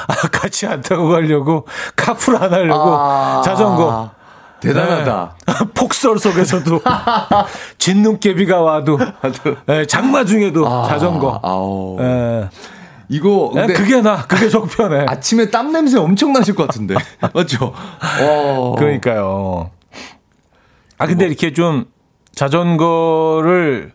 [0.08, 4.12] 아, 같이 안 타고 가려고 카풀 안 하려고 아, 자전거.
[4.60, 5.36] 대단하다.
[5.46, 5.54] 네.
[5.76, 6.80] 폭설 속에서도
[7.78, 8.98] 진눈깨비가 와도
[9.66, 11.40] 네, 장마 중에도 아, 자전거.
[11.44, 11.98] 아우.
[12.00, 12.50] 네.
[13.10, 15.06] 이거 네, 그게 나 그게 속편해.
[15.10, 16.96] 아침에 땀 냄새 엄청 나실 것 같은데
[17.34, 17.74] 맞죠?
[18.22, 18.76] 어.
[18.78, 19.70] 그러니까요.
[20.98, 21.28] 아 근데 뭐.
[21.32, 21.86] 이렇게 좀
[22.34, 23.92] 자전거를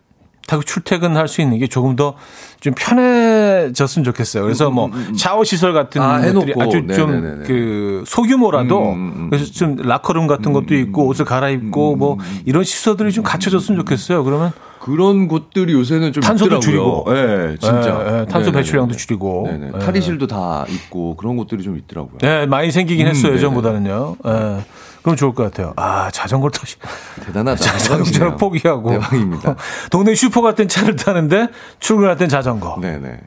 [0.49, 2.14] 타고 출퇴근할 수 있는 게 조금 더
[2.61, 4.42] 좀 편해졌으면 좋겠어요.
[4.42, 5.14] 그래서 뭐 음, 음, 음.
[5.14, 10.74] 샤워 시설 같은 아, 것들이 아주 좀 그 소규모라도 음, 그래서 좀 라커룸 같은 것도
[10.74, 14.24] 있고 옷을 갈아입고 뭐 이런 시설들이 좀 갖춰졌으면 좋겠어요.
[14.24, 16.61] 그러면 그런 곳들이 요새는 좀 탄소도 있더라고요.
[16.61, 19.78] 줄이고, 네, 진짜 네, 네, 탄소 배출량도 줄이고, 네네.
[19.80, 22.18] 탈의실도 다 있고 그런 곳들이 좀 있더라고요.
[22.18, 24.16] 네, 많이 생기긴 했어요 예전보다는요.
[24.24, 24.64] 네.
[25.03, 25.72] 그럼 좋을 것 같아요.
[25.76, 26.76] 아, 자전거를 타시.
[27.24, 27.57] 대단하다.
[27.62, 28.90] 자전거를 포기하고.
[28.90, 29.57] 대박입니다.
[29.90, 31.49] 동네 슈퍼 같은 차를 타는데
[31.80, 32.78] 출근할 땐 자전거.
[32.80, 33.20] 네네.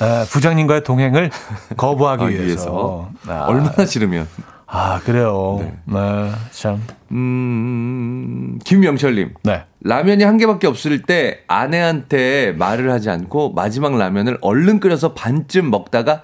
[0.00, 1.30] 아, 부장님과의 동행을
[1.76, 2.44] 거부하기 위해서.
[2.44, 3.10] 위해서.
[3.28, 3.44] 아.
[3.46, 4.26] 얼마나 싫으면.
[4.66, 5.58] 아, 그래요.
[5.60, 5.74] 네.
[5.84, 6.32] 네.
[6.50, 6.82] 참.
[7.10, 9.34] 음, 김명철님.
[9.44, 9.64] 네.
[9.82, 16.22] 라면이 한 개밖에 없을 때 아내한테 말을 하지 않고 마지막 라면을 얼른 끓여서 반쯤 먹다가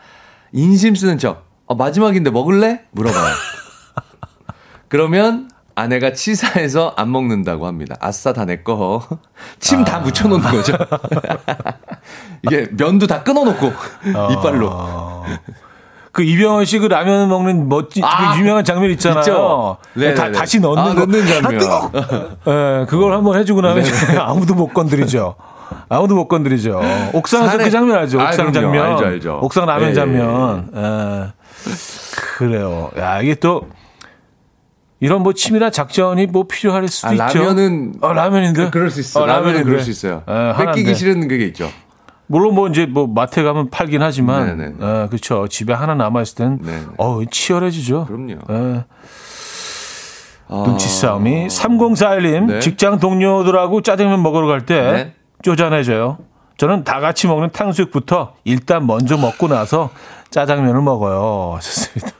[0.52, 1.46] 인심 쓰는 척.
[1.66, 2.80] 어, 마지막인데 먹을래?
[2.92, 3.34] 물어봐요.
[4.88, 7.94] 그러면 아내가 치사해서 안 먹는다고 합니다.
[8.00, 9.02] 아싸 다 내 거.
[9.60, 10.76] 침다 묻혀놓는 거죠.
[12.42, 13.66] 이게 면도 다 끊어놓고
[14.14, 14.28] 어...
[14.32, 15.24] 이빨로.
[16.10, 19.20] 그 이병헌 씨 그 라면 먹는 멋진 아, 그 유명한 장면 있잖아요.
[19.20, 19.76] 있죠?
[19.94, 20.94] 네, 다, 다시 넣는 아, 거.
[21.06, 21.60] 넣는 장면.
[22.44, 23.84] 네, 그걸 한번 해주고 나면
[24.18, 25.36] 아무도 못 건드리죠.
[25.88, 26.80] 아무도 못 건드리죠.
[27.12, 27.64] 옥상에서 산에...
[27.64, 28.20] 그 장면 알죠?
[28.20, 28.84] 아, 옥상 아, 장면.
[28.84, 29.38] 알죠, 알죠.
[29.42, 30.70] 옥상 라면 네, 장면.
[30.74, 30.80] 예.
[30.80, 31.72] 예.
[32.38, 32.90] 그래요.
[32.98, 33.68] 야, 이게 또
[35.00, 37.38] 이런 뭐 치밀한 작전이 뭐 필요할 수도 아, 있죠.
[37.38, 39.22] 라면은 어, 라면인데 그, 럴 수 있어.
[39.22, 40.22] 어, 라면은 그럴 수 있어요.
[40.28, 41.68] 에, 뺏기기 싫은 그게 있죠.
[42.26, 45.46] 물론 뭐 이제 뭐 마트에 가면 팔긴 하지만 어, 그렇죠.
[45.48, 46.60] 집에 하나 남아 있을 땐
[46.98, 48.06] 어, 치열해지죠.
[48.06, 48.32] 그럼요.
[48.50, 48.84] 에.
[50.50, 50.62] 아...
[50.64, 52.60] 눈치 싸움이 3041님 네.
[52.60, 55.14] 직장 동료들하고 짜장면 먹으러 갈때 네.
[55.42, 56.18] 쪼잔해져요.
[56.56, 59.90] 저는 다 같이 먹는 탕수육부터 일단 먼저 먹고 나서
[60.30, 61.58] 짜장면을 먹어요.
[61.62, 62.12] 좋습니다.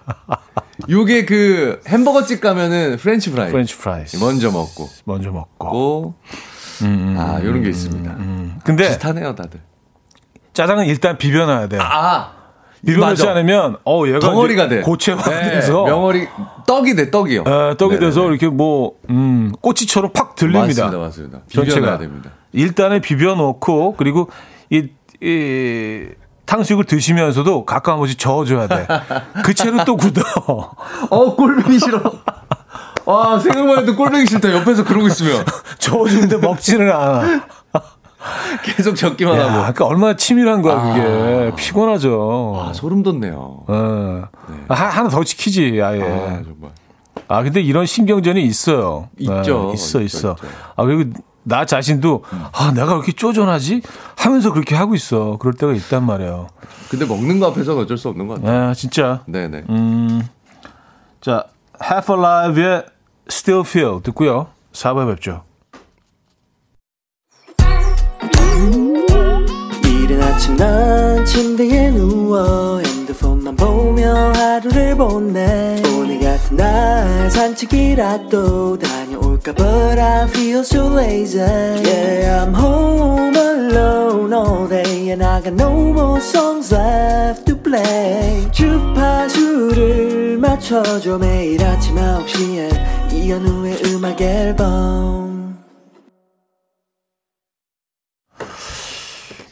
[0.89, 3.51] 요게 그 햄버거 집 가면은 프렌치 프라이.
[3.51, 4.17] French fries.
[4.17, 4.89] 먼저 먹고.
[5.05, 6.15] 먼저 먹고.
[6.83, 8.11] 음, 음, 아, 요런 게 있습니다.
[8.13, 8.59] 음, 음.
[8.65, 9.61] 근데 비슷하네요, 다들.
[10.53, 11.81] 짜장은 일단 비벼놔야 돼요.
[11.83, 12.33] 아.
[12.87, 14.83] 비벼놓지 않으면 어 얘가 덩어리가 돼.
[14.83, 16.29] 고체화 네, 돼서 면발이
[16.65, 17.43] 떡이 돼 떡이요.
[17.43, 17.99] 네, 떡이 네네네.
[17.99, 20.85] 돼서 이렇게 뭐 음, 꼬치처럼 팍 들립니다.
[20.85, 21.41] 맞습니다, 맞습니다.
[21.53, 22.31] 전체가 됩니다.
[22.53, 24.31] 일단은 비벼놓고 그리고
[24.71, 24.89] 이,
[25.21, 26.07] 이
[26.49, 28.87] 탕수육을 드시면서도 가끔 한 번씩 저어줘야 돼.
[29.45, 30.23] 그 채로 또 굳어.
[31.11, 32.01] 어, 꼴보기 싫어.
[33.07, 34.53] 아, 생각만 해도 꼴보기 싫다.
[34.55, 35.45] 옆에서 그러고 있으면.
[35.79, 37.47] 저어주는데 먹지는 않아.
[38.65, 39.59] 계속 적기만 야, 하고.
[39.59, 41.53] 그러니까 얼마나 치밀한 거야, 그게.
[41.57, 42.67] 피곤하죠.
[42.69, 43.65] 아, 소름 돋네요.
[43.69, 44.23] 어.
[44.69, 46.03] 하, 하나 더 지키지, 아예.
[46.03, 46.71] 아, 정말.
[47.29, 49.11] 아, 근데 이런 신경전이 있어요.
[49.19, 49.67] 있죠.
[49.69, 50.33] 네, 있어, 있어.
[50.33, 50.37] 있죠.
[50.77, 51.11] 아, 그리고
[51.49, 53.81] 나 자신도, 아, 내가 왜 이렇게 쪼잔하지?
[54.17, 55.39] 하면서 그렇게 하고 있어.
[55.39, 56.49] 그럴 때가 있단 말이에요.
[56.91, 58.69] 근데 먹는 거 앞에서는 어쩔 수 없는 것 같아요.
[58.69, 59.23] 아, 진짜.
[59.27, 59.65] 네네.
[59.71, 60.23] 음,
[61.23, 61.45] 자,
[61.83, 62.85] Half Alive의
[63.31, 64.49] Still Feel 듣고요.
[64.73, 65.43] 4부에 뵙죠.
[69.85, 78.98] 이른 아침 난 침대에 누워 핸드폰만 보며 하루를 보내 오늘 같은 날 산책이라도 다
[79.39, 85.55] 녀올까 But I feel so lazy Yeah I'm home alone all day And I got
[85.55, 95.59] no more songs left to play 주파수를 맞춰줘 매일 아침 9시에 이현우의 음악 앨범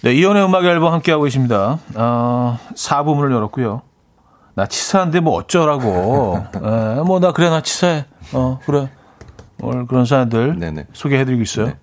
[0.02, 1.80] 네, 이연의 음악 앨범 함께하고 계십니다.
[1.96, 3.82] 어, 4부 문을 열었고요.
[4.54, 6.38] 나 치사한데 뭐 어쩌라고.
[6.54, 8.04] 에, 뭐, 나 그래, 나 치사해.
[8.32, 8.88] 어, 그래.
[9.60, 10.86] 오늘 그런 사연들 네네.
[10.92, 11.66] 소개해드리고 있어요.
[11.66, 11.74] 네.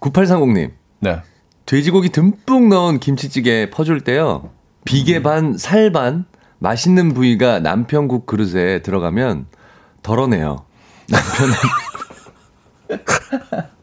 [0.00, 0.70] 9830님.
[1.00, 1.22] 네.
[1.66, 4.50] 돼지고기 듬뿍 넣은 김치찌개 퍼줄 때요.
[4.84, 6.26] 비계 반, 살 반,
[6.58, 9.46] 맛있는 부위가 남편국 그릇에 들어가면
[10.02, 10.64] 덜어내요.
[11.08, 11.54] 남편은.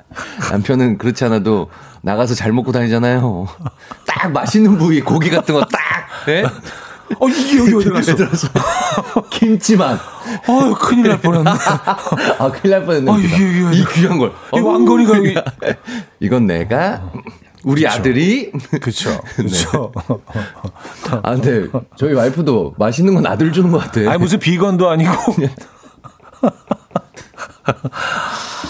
[0.52, 1.70] 남편은 그렇지 않아도
[2.02, 3.48] 나가서 잘 먹고 다니잖아요.
[4.08, 5.82] 딱 맛있는 부위, 고기 같은 거 딱,
[6.30, 6.44] 예?
[7.20, 8.16] 어, 이게 여기 어디 갔어?
[9.30, 10.00] 김치만.
[10.48, 11.50] 어휴, 큰일 날 뻔했네.
[12.40, 13.12] 아, 큰일 날 뻔했네.
[13.12, 14.32] 아, 이게, 이게, 이 귀한 걸.
[14.56, 15.36] 이 왕건이가 여기.
[16.20, 17.12] 이건 내가,
[17.64, 18.52] 우리 아들이.
[18.82, 19.20] 그쵸.
[19.36, 19.92] 그쵸.
[21.22, 21.68] 아, 근데
[21.98, 24.02] 저희 와이프도 맛있는 건 아들 주는 것 같아.
[24.10, 25.12] 아니, 무슨 비건도 아니고.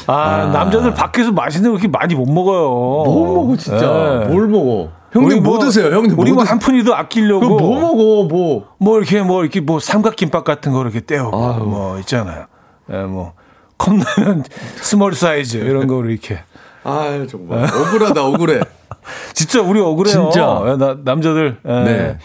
[0.07, 2.69] 아, 남자들 밖에서 맛있는 거 그렇게 많이 못 먹어요.
[2.69, 4.25] 뭘 먹어, 진짜.
[4.27, 4.33] 네.
[4.33, 4.91] 뭘 먹어.
[5.13, 6.17] 형님 우리 뭐, 드세요, 형님?
[6.17, 6.51] 우리 뭐뭐 드세요?
[6.51, 7.47] 한 푼이도 아끼려고.
[7.47, 8.67] 뭐 먹어, 뭐.
[8.79, 11.29] 뭐 이렇게 뭐 이렇게 뭐 삼각김밥 같은 거 이렇게 아유.
[11.63, 12.47] 뭐 있잖아요.
[12.91, 13.33] 예, 뭐
[13.77, 14.43] 컵라면
[14.81, 16.39] small 사이즈 이런 거 이렇게.
[16.83, 17.63] 아 정말.
[17.63, 18.59] 억울하다, 억울해.
[19.33, 20.31] 진짜 우리 억울해요.
[20.31, 20.63] 진짜.
[20.67, 21.59] 예, 나, 남자들.
[21.65, 21.71] 예.
[21.71, 22.17] 네.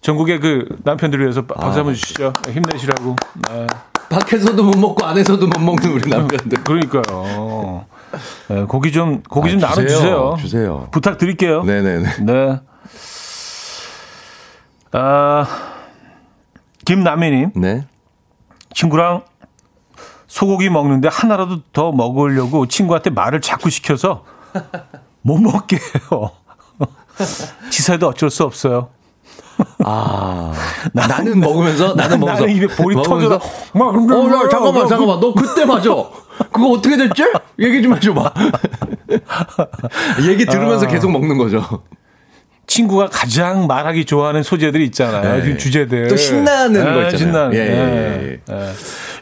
[0.00, 2.32] 전국의 그 남편들을 위해서 박수 한번 주시죠.
[2.48, 3.16] 예, 힘내시라고.
[3.52, 3.66] 예,
[4.10, 6.64] 밖에서도 못 먹고 안에서도 못 먹는 우리 남편들.
[6.64, 7.86] 그러니까요.
[8.50, 9.98] 예, 고기 좀 고기 좀 아, 나눠 주세요.
[9.98, 10.36] 주세요.
[10.38, 10.88] 주세요.
[10.90, 11.62] 부탁드릴게요.
[11.64, 12.08] 네네네.
[12.22, 12.60] 네.
[14.92, 15.46] 아,
[16.84, 17.52] 김남희님.
[17.56, 17.86] 네.
[18.74, 19.22] 친구랑
[20.26, 24.24] 소고기 먹는데 하나라도 더 먹으려고 친구한테 말을 자꾸 시켜서
[25.22, 26.30] 못 먹게 해요.
[27.70, 28.90] 치사해도 어쩔 수 없어요.
[29.84, 30.52] 아.
[30.92, 32.42] 나는 먹으면서, 나는 먹으면서.
[32.46, 33.40] 나는 입에 볼이 터져서
[33.74, 35.20] 막 어, 야, 잠깐만, 그- 잠깐만.
[35.20, 35.90] 너 그때 맞아.
[36.50, 37.22] 그거 어떻게 됐지?
[37.60, 38.32] 얘기 좀 해줘봐.
[40.28, 40.88] 얘기 들으면서 아.
[40.88, 41.62] 계속 먹는 거죠.
[42.66, 45.42] 친구가 가장 말하기 좋아하는 소재들이 있잖아요.
[45.44, 45.50] 네.
[45.52, 46.08] 그 주제들.
[46.08, 47.16] 또 신나는 거 네, 있잖아요.
[47.18, 47.54] 신나는.
[47.54, 48.54] 예, 예, 예,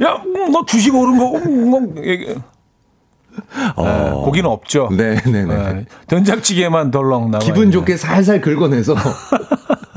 [0.00, 0.04] 예.
[0.06, 4.84] 야, 음, 너 주식 오른 거, 음, 음, 얘기- 예, 고기는 없죠.
[4.84, 4.88] 어.
[4.94, 5.54] 네네네.
[5.54, 7.38] 예, 된장찌개만 덜렁 남아.
[7.44, 8.94] 기분 좋게 살살 긁어내서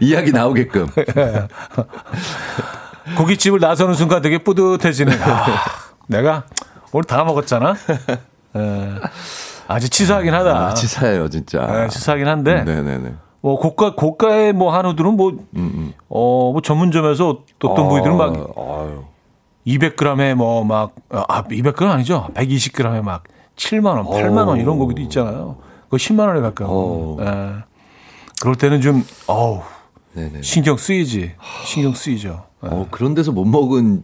[0.00, 0.88] 이야기 나오게끔.
[3.16, 5.12] 고깃집을 나서는 순간 되게 뿌듯해지는.
[5.22, 5.46] 아,
[6.06, 6.44] 내가
[6.92, 7.74] 오늘 다 먹었잖아.
[8.56, 8.94] 예,
[9.68, 10.68] 아주 치사하긴 하다.
[10.68, 11.84] 아, 치사해요, 진짜.
[11.84, 12.64] 예, 치사하긴 한데.
[12.64, 13.14] 네네네.
[13.42, 19.04] 뭐 고가 고가의 뭐 한우들은 뭐 음, 어, 뭐 전문점에서 어떤 부위들은 막 아유.
[19.66, 22.28] 200g에 뭐 막, 아, 200g 아니죠?
[22.34, 23.24] 120g에 막
[23.56, 25.56] 7만 원, 8만 원 이런 고기도 있잖아요.
[25.84, 26.70] 그거 10만 원에 가까워.
[26.72, 27.18] 오.
[27.20, 27.52] 예.
[28.40, 29.60] 그럴 때는 좀, 어우,
[30.12, 30.42] 네네.
[30.42, 31.32] 신경 쓰이지.
[31.64, 32.44] 신경 쓰이죠.
[32.64, 32.68] 예.
[32.68, 34.02] 어, 그런 데서 못 먹은,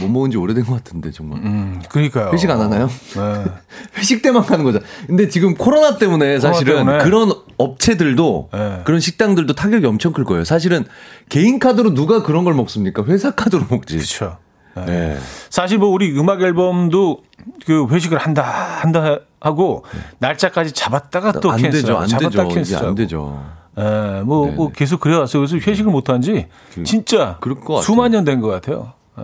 [0.00, 1.38] 못 먹은 지 오래된 것 같은데, 정말.
[1.40, 2.30] 음, 그러니까요.
[2.32, 2.88] 회식 안 하나요?
[3.16, 3.44] 예.
[3.98, 4.80] 회식 때만 가는 거죠.
[5.06, 7.04] 근데 지금 코로나 때문에 사실은 때문에.
[7.04, 8.80] 그런 업체들도 네.
[8.84, 10.44] 그런 식당들도 타격이 엄청 클 거예요.
[10.44, 10.84] 사실은
[11.28, 13.04] 개인 카드로 누가 그런 걸 먹습니까?
[13.04, 13.96] 회사 카드로 먹지.
[13.96, 14.38] 그렇죠.
[14.78, 14.84] 예.
[14.84, 15.18] 네.
[15.50, 17.22] 사실 뭐 우리 음악 앨범도
[17.66, 19.84] 그 회식을 한다, 한다 하고
[20.18, 21.82] 날짜까지 잡았다가 또 안 cancel.
[21.82, 22.48] 되죠, 안 잡았다 되죠.
[22.48, 22.76] cancel.
[22.84, 23.44] 안 되죠.
[23.78, 25.44] 예, 뭐, 뭐 계속 그래왔어요.
[25.46, 26.46] 그래서 회식을 못한 지
[26.84, 27.82] 진짜 그럴 것 같아요.
[27.82, 28.92] 수만 년 된 것 같아요.
[29.18, 29.22] 예.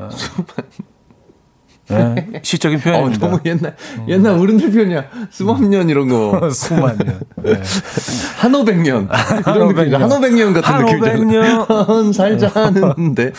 [1.89, 3.27] 네, 시적인 어, 표현입니다.
[3.27, 3.77] 너무 옛날,
[4.09, 5.05] 옛날 어른들 표현이야.
[5.31, 6.49] 수만년 이런 거.
[6.51, 7.21] 수만년.
[7.43, 7.61] 네.
[8.37, 9.09] 한오백년.
[9.41, 9.97] 이런 느낌이죠.
[9.97, 11.27] 한오백년 같은 한오백년.
[11.29, 12.13] 느낌이죠.
[12.13, 13.33] 살자는데.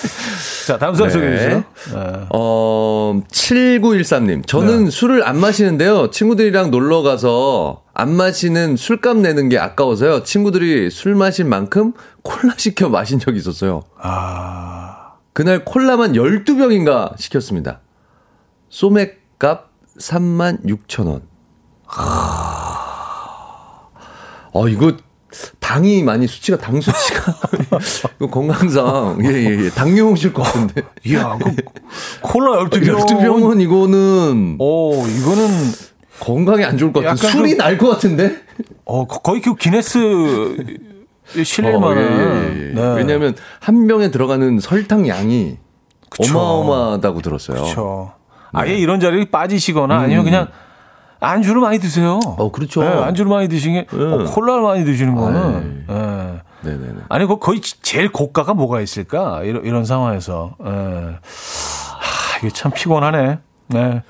[0.67, 1.13] 자, 다음 사연 네.
[1.13, 1.63] 소개해 주세요.
[1.93, 2.25] 네.
[2.33, 4.45] 어, 7913님.
[4.45, 4.89] 저는 네.
[4.91, 6.11] 술을 안 마시는데요.
[6.11, 10.23] 친구들이랑 놀러 가서 안 마시는 술값 내는 게 아까워서요.
[10.23, 13.83] 친구들이 술 마신 만큼 콜라 시켜 마신 적이 있었어요.
[13.99, 17.79] 아, 그날 콜라만 12병인가 시켰습니다.
[18.73, 19.69] 소맥값
[19.99, 21.21] 3만 6천 원.
[24.51, 24.93] 어, 이거
[25.59, 27.35] 당이 많이 수치가 당 수치가
[28.31, 30.81] 건강상 예예 예, 당뇨 오실 것 같은데.
[31.05, 31.55] 이야, 그
[32.23, 32.97] 콜라 12병.
[33.07, 35.47] 12병은 이거는 오, 이거는
[36.19, 38.41] 건강에 안 좋을 것 같은 약간 술이 그- 날것 같은데.
[38.85, 40.57] 어, 거- 거의 그 기네스
[41.43, 41.97] 실릴 어, 만한.
[42.03, 42.73] 예, 예, 예.
[42.73, 42.95] 네.
[42.95, 45.57] 왜냐하면 한 병에 들어가는 설탕 양이
[46.09, 46.39] 그쵸.
[46.39, 47.57] 어마어마하다고 들었어요.
[47.61, 48.13] 그렇죠.
[48.53, 50.47] 아예 이런 자리에 빠지시거나 아니면 그냥
[51.19, 52.19] 안주를 많이 드세요.
[52.25, 52.33] 음.
[52.37, 52.81] 어, 그렇죠.
[52.81, 55.85] 네, 안주를 많이 드시는 게 어, 콜라를 많이 드시는 거는.
[55.89, 56.41] 예.
[56.69, 57.01] 네네네.
[57.09, 59.43] 아니, 그 거의 제일 고가가 뭐가 있을까?
[59.43, 60.55] 이런, 이런 상황에서.
[60.65, 60.69] 예.
[60.69, 63.39] 하, 이게 참 피곤하네.
[63.67, 64.03] 네.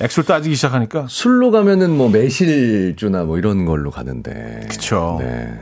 [0.00, 1.06] 액수를 따지기 시작하니까.
[1.08, 4.66] 술로 가면은 뭐 매실주나 뭐 이런 걸로 가는데.
[4.68, 5.18] 그쵸.
[5.20, 5.52] 네.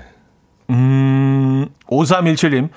[0.71, 2.71] 음, 5317님.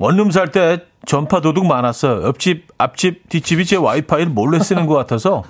[0.00, 2.22] 원룸 살 때 전파 도둑 많았어요.
[2.24, 5.44] 옆집, 앞집, 뒷집이 제 와이파이를 몰래 쓰는 것 같아서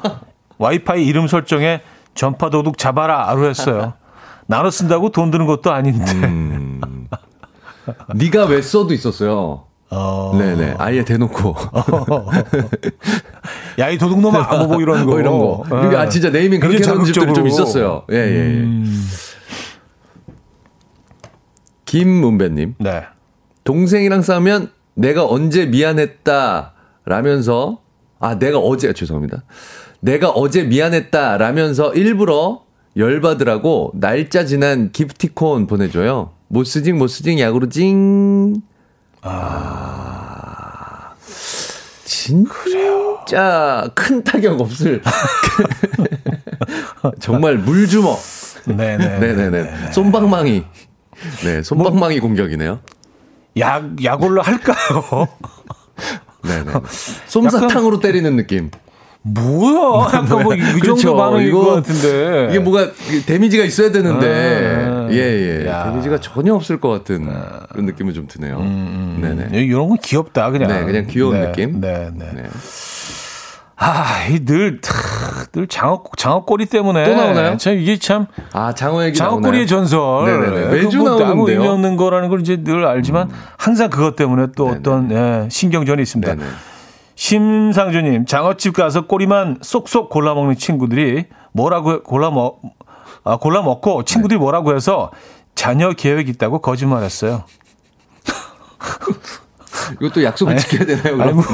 [0.58, 1.82] 와이파이 이름 설정에
[2.16, 3.92] 전파 도둑 잡아라로 했어요.
[4.48, 6.10] 나눠 쓴다고 돈 드는 것도 아닌데.
[6.12, 7.06] 음.
[8.16, 9.66] 네가 왜 써도 있었어요.
[9.88, 10.74] 어, 네네.
[10.78, 11.54] 아예 대놓고.
[13.78, 14.48] 야, 이 도둑놈아!
[14.56, 15.12] 뭐, 뭐 이런 거.
[15.12, 15.64] 뭐 이런 거.
[15.86, 17.46] 이게 아, 진짜 네이밍 그렇게 하는 집들이 좀.
[17.46, 18.02] 있었어요.
[18.10, 18.60] 예, 예, 예.
[18.62, 19.08] 음,
[21.84, 22.74] 김문배님.
[22.78, 23.04] 네.
[23.64, 26.72] 동생이랑 싸우면 내가 언제 미안했다
[27.04, 27.78] 라면서
[28.18, 29.44] 아 내가 어제 죄송합니다.
[30.00, 32.64] 내가 어제 미안했다 라면서 일부러
[32.96, 36.32] 열받으라고 날짜 지난 기프티콘 보내줘요.
[36.48, 38.56] 못 쓰징 못 쓰징 야구르징.
[39.22, 41.12] 아
[42.04, 45.00] 진짜 큰 타격 없을
[47.20, 48.18] 정말 물주먹.
[48.66, 49.18] 네네.
[49.18, 49.92] 네네네.
[49.92, 50.64] 솜방망이.
[51.44, 52.80] 네, 솜방망이 공격이네요.
[53.60, 55.28] 약, 약올로 할까요?
[56.42, 56.72] 네네.
[57.28, 58.70] 솜사탕으로 때리는 느낌.
[59.22, 60.06] 뭐야?
[60.16, 60.96] 약간 뭐, 이 그렇죠.
[60.96, 62.48] 정도 반응인 이거- 것 같은데.
[62.50, 62.90] 이게 뭐가
[63.26, 65.16] 데미지가 있어야 되는데, 네.
[65.16, 65.66] 예, 예.
[65.68, 65.84] 야.
[65.84, 67.28] 데미지가 전혀 없을 것 같은
[67.70, 68.58] 그런 느낌은 좀 드네요.
[68.60, 69.60] 네네.
[69.62, 70.68] 이런 건 귀엽다, 그냥.
[70.68, 71.80] 네, 그냥 귀여운 네, 느낌.
[71.80, 72.30] 네, 네.
[72.34, 72.42] 네.
[73.82, 74.92] 아, 이 늘, 탁,
[75.52, 77.02] 늘 장어, 장어꼬리 때문에.
[77.04, 77.56] 또 나오나요?
[77.56, 79.66] 참, 이게 참, 아, 장어 얘기 장어꼬리의 나오나요?
[79.66, 80.26] 전설.
[80.26, 80.60] 네네네.
[80.66, 81.34] 그거 매주 뭐 나오는데요.
[81.34, 81.48] 음.
[81.48, 86.34] 의미 없는 거라는 걸 이제 늘 알지만, 항상 그것 때문에 또 어떤, 예, 신경전이 있습니다.
[86.34, 86.46] 네네.
[87.14, 92.60] 심상주 님, 장어집 가서 꼬리만 쏙쏙 골라 먹는 친구들이 뭐라고, 해- 골라 먹,
[93.24, 94.42] 아, 골라 먹고 친구들이 네.
[94.42, 95.10] 뭐라고 해서
[95.54, 97.44] 자녀 계획 있다고 거짓말 했어요.
[100.00, 101.20] 이것도 약속을 지켜야 되나요?
[101.22, 101.32] 아니?
[101.32, 101.44] 뭐,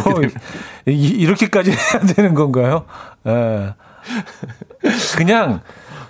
[0.87, 2.85] 이, 이렇게까지 해야 되는 건가요?
[3.27, 3.75] 예.
[5.17, 5.61] 그냥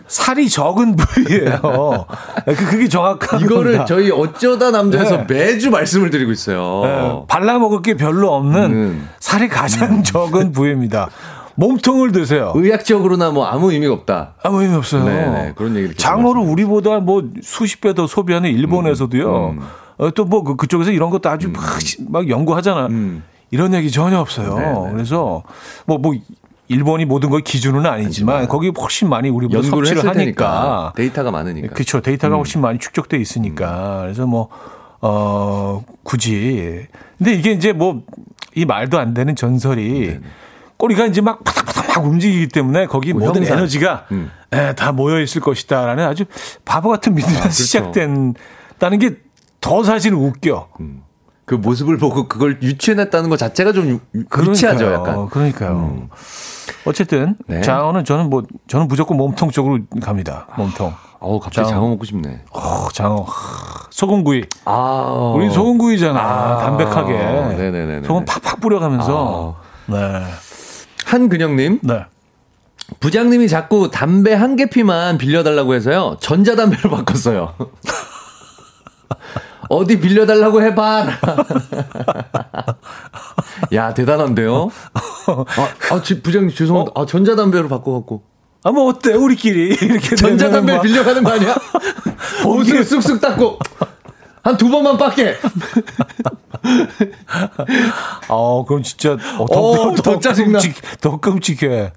[0.06, 2.06] 살이 적은 부위예요.
[2.44, 3.84] 그, 그게 정확한 이거를 겁니다.
[3.86, 5.34] 저희 어쩌다 남자에서 네.
[5.34, 6.82] 매주 말씀을 드리고 있어요.
[6.84, 9.08] 예, 발라 먹을 게 별로 없는 음.
[9.18, 11.08] 살이 가장 적은 부위입니다.
[11.56, 12.52] 몸통을 드세요.
[12.54, 14.34] 의학적으로나 뭐 아무 의미가 없다.
[14.42, 15.04] 아무 의미 없어요.
[15.04, 19.48] 네네, 그런 얘기를 장어를 우리보다 뭐 수십 배 더 소비하는 일본에서도요.
[19.56, 19.60] 음.
[19.98, 22.86] 어, 또뭐 그, 그쪽에서 이런 것도 아주 막, 시- 막 연구하잖아.
[22.86, 23.22] 음.
[23.50, 24.54] 이런 얘기 전혀 없어요.
[24.56, 24.92] 네네.
[24.92, 25.42] 그래서
[25.86, 26.14] 뭐 뭐
[26.68, 30.92] 일본이 모든 걸 기준은 아니지만 거기 훨씬 많이 우리보다 연구를 섭취를 하니까.
[30.96, 31.74] 데이터가 많으니까.
[31.74, 32.00] 그렇죠.
[32.00, 34.00] 데이터가 훨씬 많이 축적돼 있으니까.
[34.02, 34.48] 그래서 뭐,
[35.00, 36.86] 어, 굳이.
[37.18, 38.02] 근데 이게 이제 뭐,
[38.56, 40.18] 이 말도 안 되는 전설이
[40.76, 43.58] 꼬리가 이제 막 파닥파닥 막 움직이기 때문에 거기 뭐 모든 형상.
[43.58, 44.30] 에너지가 음.
[44.52, 46.24] 에, 다 모여 있을 것이다라는 아주
[46.64, 47.50] 바보 같은 믿음이 그렇죠.
[47.52, 49.18] 시작된다는 게
[49.66, 50.68] 더 사실 웃겨.
[51.44, 54.00] 그 모습을 보고 그걸 유치해냈다는 것 자체가 좀 유-
[54.48, 54.92] 유치하죠, 그러니까요.
[54.94, 55.28] 약간.
[55.28, 56.08] 그러니까요.
[56.84, 57.60] 어쨌든 네.
[57.62, 60.46] 장어는 저는 뭐 저는 무조건 몸통 쪽으로 갑니다.
[60.56, 60.92] 몸통.
[61.18, 61.80] 어우, 갑자기 장어.
[61.80, 62.42] 장어 먹고 싶네.
[62.52, 63.22] 어, 장어.
[63.22, 64.44] 하, 소금구이.
[64.66, 65.32] 아.
[65.34, 66.20] 우리 소금구이잖아.
[66.20, 67.12] 아, 담백하게.
[67.12, 68.06] 네네네네.
[68.06, 69.56] 소금 팍팍 뿌려가면서.
[69.86, 69.96] 네.
[71.06, 72.04] 한근영님, 네.
[73.00, 76.16] 부장님이 자꾸 담배 한 개피만 빌려달라고 해서요.
[76.20, 77.54] 전자담배로 바꿨어요.
[79.68, 81.06] 어디 빌려달라고 해봐.
[83.72, 84.70] 야, 대단한데요?
[85.26, 87.00] 아, 아 지- 부장님 죄송합니다.
[87.00, 88.22] 아, 전자담배로 바꿔갖고.
[88.64, 89.12] 아, 뭐 어때?
[89.14, 89.76] 우리끼리.
[89.80, 90.16] 이렇게.
[90.16, 91.54] 전자담배 빌려가는 거 아니야?
[92.46, 93.58] 옷을 쑥쑥 닦고.
[94.42, 95.36] 한 두 번만 빡게.
[98.28, 100.60] 어, 그럼 진짜 어, 더, 어, 더, 더 짜증나.
[100.60, 101.92] 끔찍, 더 끔찍해.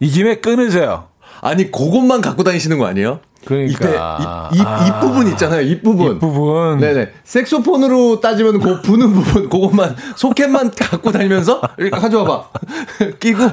[0.00, 1.08] 이 김에 끊으세요.
[1.40, 3.20] 아니, 그것만 갖고 다니시는 거 아니에요?
[3.44, 4.50] 그러니까.
[4.52, 6.16] 입, 입, 입 부분 있잖아요, 입 부분.
[6.16, 6.78] 이 부분.
[6.78, 7.12] 네네.
[7.24, 12.48] 색소폰으로 따지면 그 부는 부분, 그것만, 소켓만 갖고 다니면서, 이렇게 가져와 봐.
[13.20, 13.44] 끼고.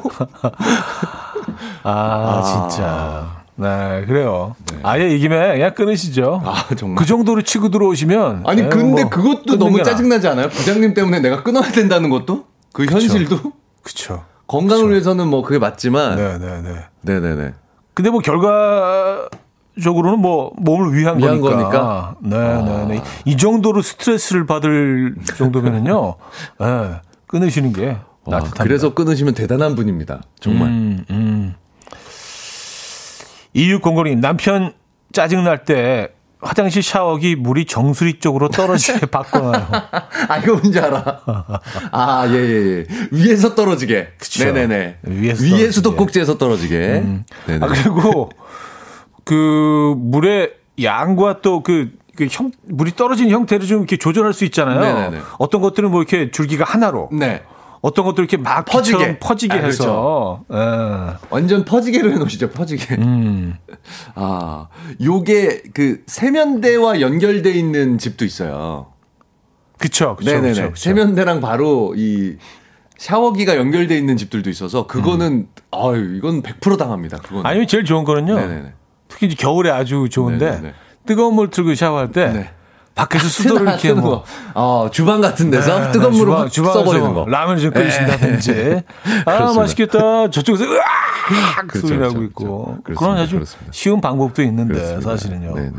[1.84, 3.36] 아, 진짜.
[3.58, 4.56] 네, 그래요.
[4.84, 6.42] 아예 이 김에 그냥 끊으시죠.
[6.44, 6.98] 아, 정말.
[6.98, 8.44] 그 정도로 치고 들어오시면.
[8.46, 9.82] 아니, 에이, 근데 뭐 그것도 너무.
[9.82, 10.50] 짜증나지 않아요?
[10.50, 12.46] 부장님 때문에 내가 끊어야 된다는 것도?
[12.74, 13.54] 그 현실도?
[13.82, 14.26] 그쵸.
[14.48, 16.18] 건강을 위해서는 뭐 그게 맞지만.
[16.18, 16.86] 네, 네, 네.
[17.02, 17.54] 네네네.
[17.96, 19.28] 근데 뭐 결과
[19.82, 21.58] 적으로는 뭐 몸을 위한, 위한 거니까.
[21.58, 22.16] 거니까?
[22.22, 23.04] 네, 네, 네.
[23.26, 26.16] 이 정도로 스트레스를 받을 정도면은요.
[26.60, 26.92] 네,
[27.28, 28.64] 끊으시는 게 와, 낫답니다.
[28.64, 30.22] 그래서 끊으시면 대단한 분입니다.
[30.40, 30.68] 정말.
[30.70, 31.56] 음, 음.
[33.56, 34.74] 2600님, 남편
[35.14, 36.15] 짜증날 때
[36.46, 39.68] 화장실 샤워기 물이 정수리 쪽으로 떨어지게 바꿔놔요.
[40.30, 41.22] 아, 이거 뭔지 알아.
[41.92, 42.86] 아, 예, 예, 예.
[43.12, 44.10] 위에서 떨어지게.
[44.20, 44.46] 그쵸.
[44.46, 44.98] 네네네.
[45.04, 45.72] 위에서 위에.
[45.72, 47.04] 수도꼭지에서 떨어지게.
[47.48, 47.66] 네네.
[47.66, 48.30] 아, 그리고
[49.24, 54.80] 그 물의 양과 또 그, 그 형, 물이 떨어진 형태를 좀 이렇게 조절할 수 있잖아요.
[54.80, 55.20] 네네네.
[55.40, 57.10] 어떤 것들은 뭐 이렇게 줄기가 하나로.
[57.12, 57.42] 네.
[57.86, 59.20] 어떤 것들 이렇게 막 퍼지게.
[59.20, 60.58] 퍼지게 아, 해서 예.
[61.30, 62.96] 완전 퍼지게로 해놓으시죠, 퍼지게.
[62.96, 63.58] 음.
[64.16, 64.70] 아,
[65.04, 68.88] 요게 그 세면대와 연결돼 있는 집도 있어요.
[69.78, 70.50] 그쵸 그쵸 네네네.
[70.50, 70.76] 그쵸, 그쵸.
[70.76, 72.38] 세면대랑 바로 이
[72.98, 77.18] 샤워기가 연결돼 있는 집들도 있어서 그거는 아유 이건 100% 당합니다.
[77.18, 77.46] 그거는.
[77.46, 78.34] 아니면 제일 좋은 거는요.
[78.36, 78.74] 네네네.
[79.10, 80.74] 특히 이제 겨울에 아주 좋은데 네네네.
[81.06, 82.50] 뜨거운 물 틀고 샤워할 때 네.
[82.96, 84.26] 밖에서 수도를 이렇게 뭐 거.
[84.54, 87.26] 어, 주방 같은 데서 네, 뜨거운 네, 물을 주방- 써버리는 거.
[87.28, 88.52] 라면을 좀 끓이신다든지
[89.26, 89.62] 아 그렇습니다.
[89.62, 93.00] 맛있겠다 저쪽에서 으악 그렇죠, 소리 나고 그렇죠, 있고 그렇죠.
[93.00, 93.72] 그런 아주 그렇습니다.
[93.74, 95.10] 쉬운 방법도 있는데 그렇습니다.
[95.12, 95.56] 사실은요.
[95.56, 95.72] 네네.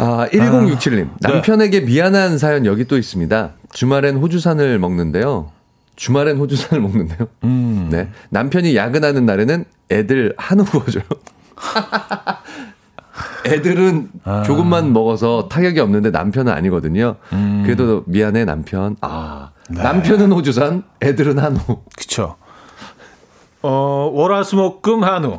[0.00, 0.96] 아, 1067님.
[0.96, 1.08] 네.
[1.18, 3.50] 남편에게 미안한 사연 여기 또 있습니다.
[3.72, 5.50] 주말엔 호주산을 먹는데요.
[5.96, 7.26] 주말엔 호주산을 먹는데요.
[7.42, 7.88] 음.
[7.90, 8.08] 네.
[8.30, 11.02] 남편이 야근하는 날에는 애들 한우 구워줘요.
[13.46, 14.42] 애들은 아.
[14.42, 17.16] 조금만 먹어서 타격이 없는데 남편은 아니거든요.
[17.32, 17.62] 음.
[17.64, 18.96] 그래도 미안해 남편.
[19.00, 19.82] 아 네.
[19.82, 21.58] 남편은 호주산, 애들은 한우.
[21.96, 22.36] 그쵸.
[23.62, 25.38] 어, 월화수목금 한우.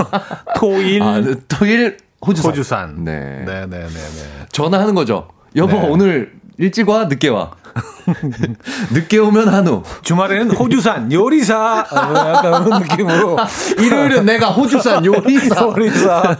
[0.56, 2.50] 토일 아, 토일 호주산.
[2.50, 3.04] 호주산.
[3.04, 3.42] 네.
[3.46, 4.46] 네네네네.
[4.52, 5.28] 전화하는 거죠.
[5.56, 5.86] 여보 네.
[5.88, 7.50] 오늘 일찍 와 늦게 와.
[8.92, 9.82] 늦게 오면 한우.
[10.02, 11.80] 주말에는 호주산 요리사.
[11.90, 13.36] 어, 약간 그런 느낌으로.
[13.78, 15.62] 일요일은 내가 호주산 요리사.
[15.62, 16.36] 요리사.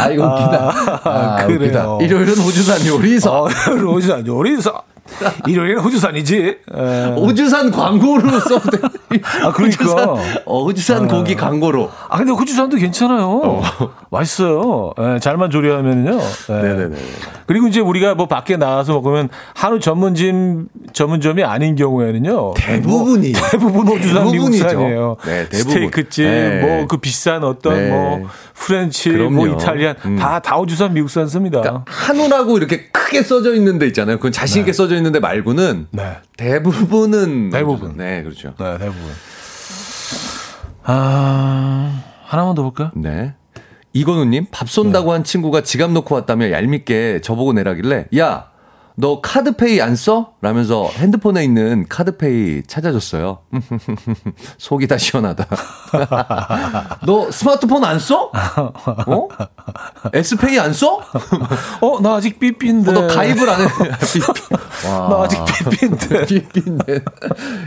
[0.00, 1.00] 아 이거 웃기다.
[1.04, 1.58] 아, 아, 웃기다.
[1.58, 1.98] 그래요.
[2.00, 3.30] 일요일은 호주산 요리사.
[3.30, 4.72] 어, 호주산 요리사.
[5.46, 6.36] 일요일은 호주산이지.
[6.74, 7.04] 에.
[7.16, 8.78] 호주산 광고로 써도 돼.
[9.42, 9.84] 아, 그러니까.
[9.84, 10.08] 호주산,
[10.44, 11.90] 어, 호주산 고기 광고로.
[12.08, 13.62] 아, 근데 호주산도 괜찮아요.
[14.10, 14.92] 맛있어요.
[15.00, 16.18] 예, 잘만 조리하면요.
[16.50, 16.52] 예.
[16.52, 16.96] 네네네.
[17.46, 22.54] 그리고 이제 우리가 뭐 밖에 나가서 먹으면 한우 전문점, 전문점이 아닌 경우에는요.
[22.54, 23.32] 대부분이.
[23.32, 24.30] 뭐 대부분 호주산.
[24.30, 25.16] 미국산이에요.
[25.24, 25.58] 네, 대부분.
[25.72, 26.60] 스테이크집, 네.
[26.60, 27.90] 뭐그 비싼 어떤 네.
[27.90, 29.46] 뭐 French, 뭐 그럼요.
[29.54, 30.16] Italian 음.
[30.16, 31.60] 다, 다 호주산 미국산 씁니다.
[31.60, 34.16] 그러니까 한우라고 이렇게 크게 써져 있는 데 있잖아요.
[34.16, 36.18] 그건 자신 있게 써져 있는 데 말고는 네.
[36.36, 37.96] 대부분은 대부분.
[37.96, 38.54] 네, 그렇죠.
[38.58, 39.02] 네, 대부분.
[40.84, 42.90] 아, 하나만 더 볼까요?
[42.94, 43.34] 네.
[43.92, 48.48] 이건우님, 밥 쏜다고 한 친구가 지갑 놓고 왔다며 얄밉게 저보고 내라길래, 야,
[49.00, 50.32] 너 카드페이 안 써?
[50.40, 53.38] 라면서 핸드폰에 있는 카드페이 찾아줬어요.
[54.58, 55.46] 속이 다 시원하다.
[57.06, 58.32] 너 스마트폰 안 써?
[59.06, 59.28] 어?
[60.12, 61.00] S페이 안 써?
[61.80, 62.90] 어, 나 아직 삐삐인데.
[62.90, 63.66] 어, 너 가입을 안 해.
[64.84, 66.26] 나 아직 삐삐인데.
[66.26, 66.94] 삐삐인데.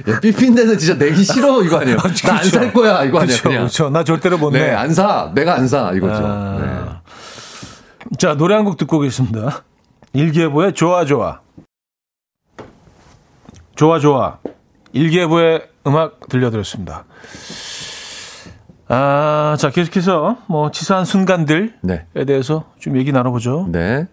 [0.09, 1.97] 야, 삐삐인데는 진짜 내기 싫어, 이거 아니에요.
[1.97, 3.37] 나 안 살 거야, 이거 아니야.
[3.41, 3.89] 그렇죠.
[3.89, 4.71] 나 절대로 못 네, 내.
[4.71, 5.31] 안 사.
[5.35, 5.91] 내가 안 사.
[5.93, 6.23] 이거죠.
[6.25, 6.57] 아.
[6.59, 8.17] 네.
[8.17, 9.63] 자, 노래 한 곡 듣고 계십니다.
[10.13, 11.39] 일기예보의 좋아, 좋아.
[13.75, 14.37] 좋아, 좋아.
[14.93, 17.05] 일기예보의 음악 들려드렸습니다.
[18.87, 22.05] 아, 자, 계속해서 뭐 치사한 순간들에 네.
[22.27, 23.67] 대해서 좀 얘기 나눠보죠.
[23.71, 24.07] 네.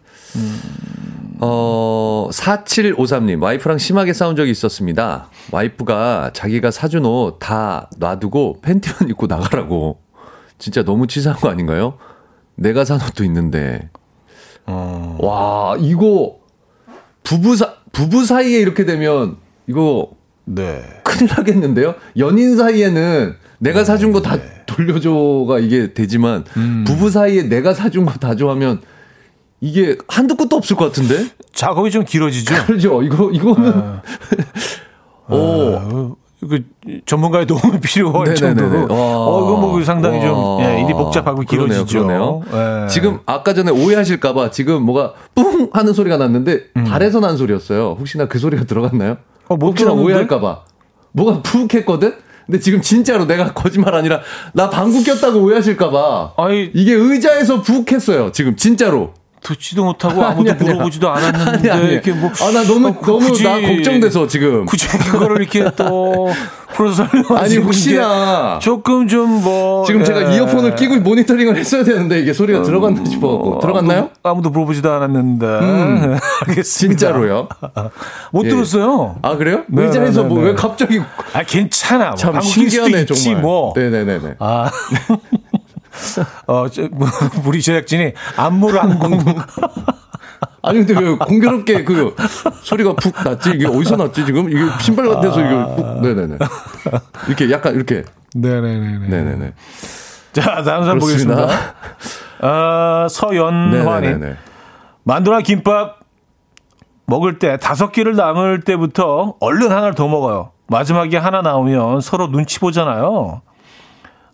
[1.41, 5.29] 어, 4753님, 와이프랑 심하게 싸운 적이 있었습니다.
[5.53, 10.01] 와이프가 자기가 사준 옷 다 놔두고 팬티만 입고 나가라고.
[10.59, 11.95] 진짜 너무 치사한 거 아닌가요?
[12.57, 13.89] 내가 산 옷도 있는데.
[14.67, 16.39] 어, 와, 이거,
[17.23, 19.37] 부부 사, 부부 사이에 이렇게 되면,
[19.69, 20.11] 이거
[20.45, 20.83] 네.
[21.05, 21.95] 큰일 나겠는데요?
[22.19, 24.37] 연인 사이에는 내가 사준 거다
[24.67, 26.45] 돌려줘가 이게 되지만,
[26.85, 28.81] 부부 사이에 내가 사준 거 다 줘하면,
[29.61, 31.27] 이게 한두 끝도 없을 것 같은데?
[31.53, 32.55] 작업이 좀 길어지죠?
[32.67, 33.03] 그렇죠.
[33.03, 33.99] 이거, 이거는,
[35.31, 36.63] 오, 어, 그
[37.05, 38.61] 전문가의 도움이 필요할 네네네네.
[38.71, 39.01] 정도로 와.
[39.27, 40.63] 어 이거 뭐 상당히 좀 와.
[40.65, 42.07] 예, 일이 복잡하고 그러네요, 길어지죠.
[42.07, 42.43] 그러네요.
[42.85, 42.89] 예.
[42.89, 46.85] 지금 아까 전에 오해하실까봐 지금 뭐가 뿡 하는 소리가 났는데 음.
[46.85, 47.97] 발에서 난 소리였어요.
[47.99, 49.17] 혹시나 그 소리가 들어갔나요?
[49.49, 50.13] 어, 못 혹시나 들었는데?
[50.13, 50.61] 오해할까봐.
[51.13, 52.15] 뭐가 푹 했거든?
[52.47, 54.21] 근데 지금 진짜로 내가 거짓말 아니라
[54.55, 56.35] 나 방구 꼈다고 오해하실까봐.
[56.37, 58.31] 아이 이게 의자에서 푹 했어요.
[58.33, 59.13] 지금 진짜로.
[59.43, 60.63] 듣지도 못하고 아무도 아니.
[60.63, 61.93] 물어보지도 않았는데 아니, 아니.
[61.93, 64.67] 이렇게 뭐 아, 나 너무, 어, 그 너무 굳이- 나 걱정돼서 지금.
[64.67, 66.29] 굳이 그거를 이렇게 또
[66.75, 68.59] 풀어서 설명하시는 아니, 혹시나.
[68.59, 70.37] 게 조금 좀 뭐 지금 제가 예.
[70.37, 73.61] 이어폰을 끼고 모니터링을 했어야 되는데 이게 소리가 들어갔나 싶어갖고.
[73.61, 73.99] 들어갔나요?
[73.99, 75.47] 아무도, 아무도 물어보지도 않았는데
[76.49, 76.63] 알겠습니다.
[76.99, 77.49] 진짜로요?
[78.33, 78.49] 못 예.
[78.51, 79.17] 들었어요.
[79.23, 79.63] 아, 그래요?
[79.69, 80.45] 네, 의자에서 네, 뭐 네.
[80.49, 81.01] 왜 갑자기.
[81.33, 82.07] 아 괜찮아.
[82.11, 83.43] 뭐참 신기하네, 정말.
[83.43, 83.73] 뭐.
[83.77, 84.35] 네네네네.
[84.41, 84.71] 아.
[86.47, 87.09] 어, 저, 뭐,
[87.47, 89.19] 우리 제작진이 안무를 안 공.
[90.63, 92.15] 아니 근데 왜 공교롭게 그
[92.63, 96.39] 소리가 푹 났지 이게 어디서 났지 지금 이게 신발 같아서 이게 푹 네네네
[97.27, 99.09] 이렇게 약간 이렇게 네네네네.
[99.09, 99.53] 네네네
[100.33, 101.43] 자, 다음 사람 그렇습니다.
[101.47, 101.75] 보겠습니다.
[102.41, 104.11] 아, 서연화님.
[104.11, 104.37] 네네네
[105.05, 105.99] 만두나 김밥
[107.07, 110.51] 먹을 때 다섯 개를 남을 때부터 얼른 하나를 더 먹어요.
[110.67, 113.41] 마지막에 하나 나오면 서로 눈치 보잖아요.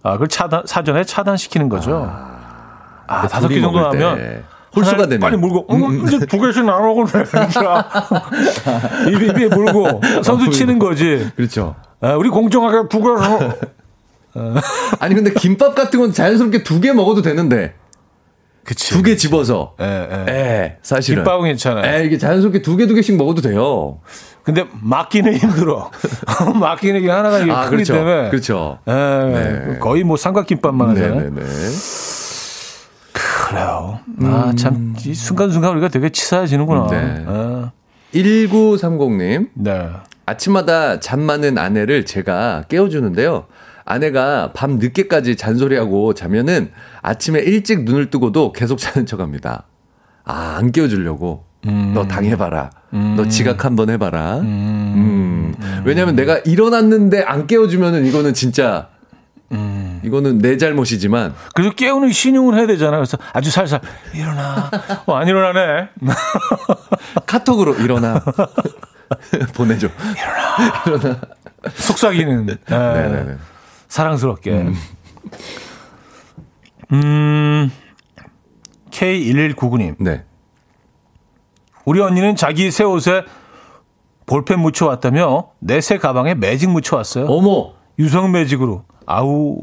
[0.05, 2.09] 아, 그걸 차단, 사전에 차단시키는 거죠.
[3.07, 4.44] 아, 다섯 개 정도 나면
[4.76, 5.76] 홀수가 되면 빨리 물고 어,
[6.07, 7.88] 이제 두 개씩 나눠 먹으면 되니까
[9.09, 11.30] 입에 입에 물고 선수 치는 거지.
[11.36, 13.38] 그렇죠 아, 우리 공정하게 두 개서
[15.00, 17.74] 아니 근데 김밥 같은 건 자연스럽게 두 개 먹어도 되는데
[18.64, 18.92] 그치.
[18.92, 20.32] 두 개 집어서 예, 예.
[20.32, 21.86] 예 사실은 김밥은 괜찮아요.
[22.00, 24.00] 예 이게 자연스럽게 두 개 두 개씩 먹어도 돼요
[24.45, 25.90] 근데 맡기는 힘들어.
[26.61, 28.30] 맡기는 게 하나가 아 크기 그렇죠 때문에.
[28.30, 29.78] 그렇죠 예, 네.
[29.80, 31.14] 거의 뭐 삼각김밥만 하잖아요.
[31.14, 31.40] 네네네
[33.49, 34.01] 그래요.
[34.22, 36.82] 아, 참, 이 순간순간 우리가 되게 치사해지는구나.
[36.82, 36.88] 음.
[36.90, 37.24] 네.
[37.26, 37.72] 아,
[38.12, 39.90] 1930님 네.
[40.26, 43.47] 아침마다 잠 많은 아내를 제가 깨워주는데요.
[43.84, 46.70] 아내가 밤 늦게까지 잔소리하고 자면은
[47.03, 49.64] 아침에 일찍 눈을 뜨고도 계속 자는 척 합니다.
[50.24, 51.45] 아, 안 깨워주려고.
[51.64, 52.70] 너 당해봐라.
[53.16, 54.38] 너 지각 한번 해봐라.
[54.40, 55.54] 음.
[55.84, 58.88] 왜냐면 내가 일어났는데 안 깨워주면은 이거는 진짜,
[60.02, 63.00] 이거는 내 잘못이지만, 그래서 깨우는 신용을 해야 되잖아요.
[63.00, 63.80] 그래서 아주 살살,
[64.14, 64.70] 일어나.
[65.06, 65.88] 어, 안 일어나네.
[67.26, 68.22] 카톡으로 일어나.
[69.54, 69.88] 보내줘.
[71.74, 72.48] 속삭이는.
[72.48, 73.36] 예, 네네네.
[73.88, 74.66] 사랑스럽게.
[76.92, 77.70] 음,
[78.90, 79.96] K1199님.
[79.98, 80.24] 네.
[81.85, 83.24] 우리 언니는 자기 새 옷에
[84.26, 87.26] 볼펜 묻혀왔다며 내 새 가방에 매직 묻혀왔어요.
[87.26, 87.72] 어머!
[87.99, 88.85] 유성 매직으로.
[89.07, 89.59] 아우.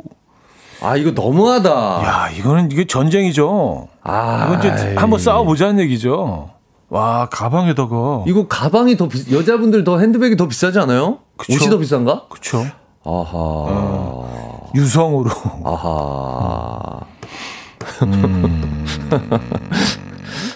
[0.82, 1.70] 아, 이거 너무하다.
[1.70, 3.88] 야, 이거는 이게 전쟁이죠.
[4.04, 4.96] 아, 이건 이제.
[4.98, 6.50] 한번 싸워보자는 얘기죠.
[6.90, 8.24] 와, 가방에다가.
[8.28, 11.20] 이거 가방이 더 비, 여자분들 더 핸드백이 더 비싸지 않아요?
[11.38, 11.54] 그쵸.
[11.54, 12.26] 옷이 더 비싼가?
[12.30, 12.64] 그쵸.
[13.04, 14.24] 아하.
[14.76, 15.30] 유성으로.
[15.66, 17.00] 아하.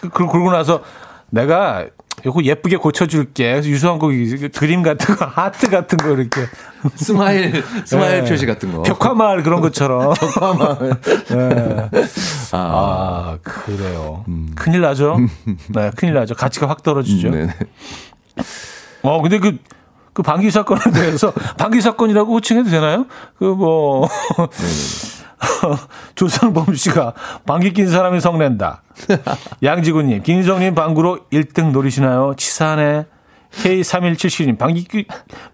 [0.01, 0.81] 그, 그러고 나서
[1.29, 1.85] 내가
[2.25, 3.51] 이거 예쁘게 고쳐줄게.
[3.51, 4.07] 그래서 유성한 거
[4.53, 6.47] 그림 같은 거, 하트 같은 거 이렇게.
[6.95, 8.29] smile, smile 네.
[8.29, 8.83] 표시 같은 거.
[8.83, 10.13] 벽화마을 그런 것처럼.
[10.19, 10.95] 벽화마을.
[11.29, 11.89] 네.
[12.51, 12.57] 아.
[12.57, 14.23] 아, 그래요.
[14.55, 15.17] 큰일 나죠?
[15.69, 16.35] 네, 큰일 나죠.
[16.35, 17.29] 가치가 확 떨어지죠.
[17.29, 17.47] 네.
[19.01, 19.57] 어, 근데 그,
[20.13, 23.05] 그 방귀 사건에 대해서 방귀 사건이라고 호칭해도 되나요?
[23.37, 24.07] 그 뭐,
[26.15, 27.13] 조상범 씨가
[27.45, 28.81] 방귀 낀 사람이 성낸다.
[29.63, 32.33] 양지구님, 김성님 방구로 1등 노리시나요?
[32.37, 33.05] 치사하네.
[33.63, 35.05] K3177님, 방귀, 끼-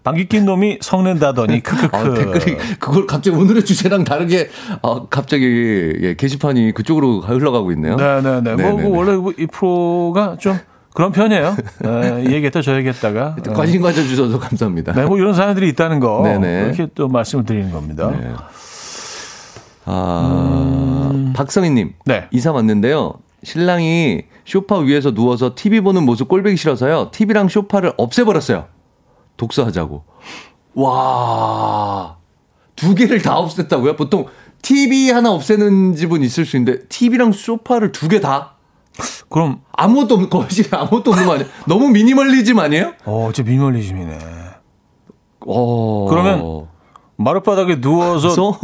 [0.02, 1.96] 방귀 낀 놈이 성낸다더니, 크크크.
[1.96, 4.50] 아, 댓글이 그걸 갑자기 오늘의 주제랑 다르게
[4.82, 7.94] 아, 갑자기 예, 게시판이 그쪽으로 흘러가고 있네요.
[7.96, 8.40] 네네네.
[8.40, 8.82] 뭐, 네네네.
[8.82, 10.58] 뭐 원래 뭐이 프로가 좀
[10.94, 11.56] 그런 편이에요.
[11.78, 13.36] 네, 이 얘기했다 저 얘기했다가.
[13.48, 13.52] 어.
[13.52, 14.92] 관심 가져주셔서 감사합니다.
[14.94, 16.22] 네, 뭐 이런 사연들이 있다는 거.
[16.24, 16.64] 네네.
[16.66, 18.10] 이렇게 또 말씀을 드리는 겁니다.
[18.10, 18.30] 네.
[19.84, 21.94] 아, 박성희님.
[22.06, 22.28] 네.
[22.30, 23.14] 이사 왔는데요.
[23.42, 27.10] 신랑이 쇼파 위에서 누워서 TV 보는 모습 꼴보기 싫어서요.
[27.12, 28.66] TV랑 쇼파를 없애버렸어요.
[29.36, 30.04] 독서하자고.
[30.74, 32.16] 와.
[32.76, 33.96] 두 개를 다 없앴다고요?
[33.96, 34.26] 보통
[34.62, 38.54] TV 하나 없애는 집은 있을 수 있는데 TV랑 소파를 두 개 다?
[39.30, 41.48] 그럼, 아무것도 없는 거실에 아무것도 없는 거 아니에요?
[41.66, 42.92] 너무 미니멀리즘 아니에요?
[43.06, 44.18] 어, 저 미니멀리즘이네.
[45.46, 46.06] 어.
[46.08, 46.66] 그러면
[47.16, 48.58] 마룻바닥에 누워서 서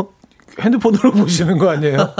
[0.60, 1.96] 핸드폰으로 보시는 거 아니에요?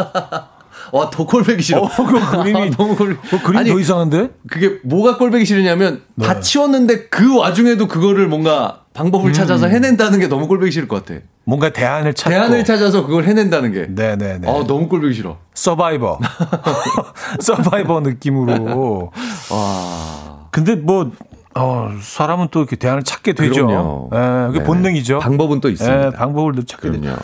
[0.90, 1.82] 와, 더 꼴보기 싫어.
[1.82, 3.18] 어, 그 그림이- 너무 꼴.
[3.20, 4.30] 그 그림 아니, 더 이상한데?
[4.48, 10.48] 그게 뭐가 꼴보기 싫으냐면 다 치웠는데 그 와중에도 그거를 뭔가 방법을 찾아서 해낸다는 게 너무
[10.48, 11.20] 꼴보기 싫을 것 같아.
[11.44, 12.30] 뭔가 대안을 찾고.
[12.30, 13.86] 대안을 찾아서 그걸 해낸다는 게.
[13.94, 14.48] 네 네 네.
[14.48, 15.36] 아, 너무 꼴보기 싫어.
[15.54, 16.18] 서바이버.
[17.40, 19.12] 서바이버 느낌으로.
[19.50, 20.48] 와.
[20.50, 21.10] 근데 뭐,
[21.54, 23.66] 어, 사람은 또 이렇게 대안을 찾게 되죠.
[23.66, 24.10] 그럼요.
[24.14, 24.64] 예, 그게 네네.
[24.64, 25.18] 본능이죠.
[25.20, 26.06] 방법은 또 있습니다.
[26.06, 27.00] 예, 방법을 또 찾게 되죠.
[27.02, 27.18] 그럼요.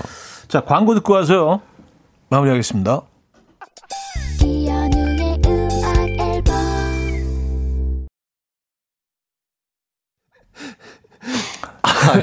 [0.54, 1.62] 자, 광고 듣고 와서요.
[2.28, 3.02] 마무리하겠습니다.
[11.82, 12.20] 아,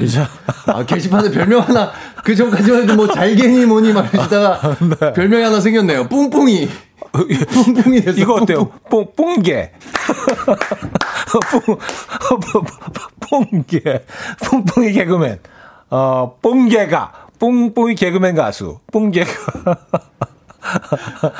[0.68, 1.92] 아, 게시판에 별명 하나,
[2.24, 4.76] 그 전까지만 해도 뭐 잘갱이 뭐니 말하시다가
[5.12, 6.08] 별명이 하나 생겼네요.
[6.08, 6.70] 뿡뿡이.
[7.12, 8.18] 뿡뿡이 됐어.
[8.18, 8.70] 이거 어때요?
[8.88, 9.72] 뽕, 뽕개.
[13.28, 13.82] 뽕, 뽕개.
[14.46, 15.38] 뽕뽕이 개그맨.
[15.90, 17.22] 어, 뽕개가.
[17.42, 18.78] 뽕뽕이 개그맨 가수.
[18.92, 19.28] 뽕개가.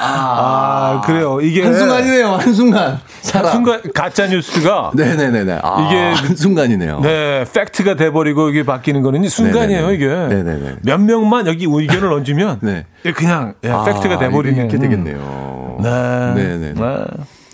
[0.00, 1.40] 아, 그래요.
[1.40, 1.62] 이게.
[1.62, 2.98] 한순간이네요, 한순간.
[3.20, 3.52] 사람.
[3.52, 4.90] 순간, 가짜 뉴스가.
[4.96, 5.60] 네네네네.
[5.62, 7.00] 아, 이게- 한순간이네요.
[7.02, 9.94] 네, 팩트가 돼 버리고 이게 바뀌는 거는 순간이에요, 네네네.
[9.94, 10.08] 이게.
[10.08, 10.76] 네네네.
[10.82, 12.58] 몇 명만 여기 의견을 얹으면.
[12.62, 12.84] 네.
[13.04, 14.58] 이게 그냥, 예, 아, 팩트가 돼버리는.
[14.58, 15.78] 이렇게 되겠네요.
[15.84, 15.88] 네.
[16.34, 16.72] 네네.
[16.74, 17.04] 네.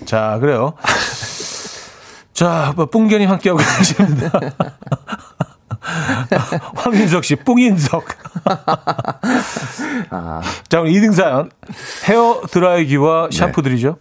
[0.07, 0.72] 자, 그래요.
[2.32, 4.30] 자, 뭐, 뽕견이 함께하고 계십니다.
[6.76, 8.05] 황민석 씨, 뽕인석.
[10.68, 11.51] 자, 오늘 2등 사연.
[12.05, 13.99] 헤어 드라이기와 샴푸 드리죠.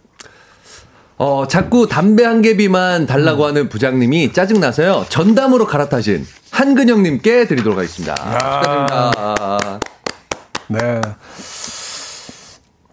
[1.16, 5.06] 어, 자꾸 담배 한 개비만 달라고 하는 부장님이 짜증나서요.
[5.08, 8.14] 전담으로 갈아타신 한근영님께 드리도록 하겠습니다.
[8.14, 9.80] 축하드립니다.
[10.68, 11.00] 네.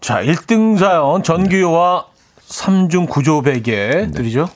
[0.00, 1.22] 자, 1등 사연.
[1.22, 2.06] 전규효와
[2.48, 4.48] 3중 구조 베개 드리죠.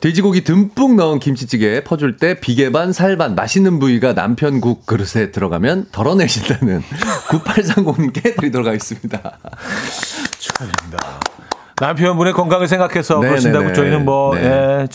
[0.00, 5.30] 돼지고기 듬뿍 넣은 김치찌개에 퍼줄 때 비계 반, 살 반, 맛있는 부위가 남편 국 그릇에
[5.30, 6.82] 들어가면 덜어내신다는
[7.28, 9.38] 9830님께 드리도록 하겠습니다.
[10.38, 11.20] 축하드립니다.
[11.80, 13.28] 남편분의 건강을 생각해서 네네네.
[13.28, 14.42] 그러신다고 저희는 뭐, 네.
[14.44, 14.86] 예,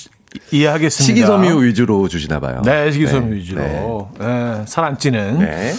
[0.52, 1.04] 이해하겠습니다.
[1.06, 2.62] 식이섬유 위주로 주시나 봐요.
[2.66, 4.10] 네, 식이섬유 네, 위주로.
[4.22, 5.74] 예, 살안 찌는 네.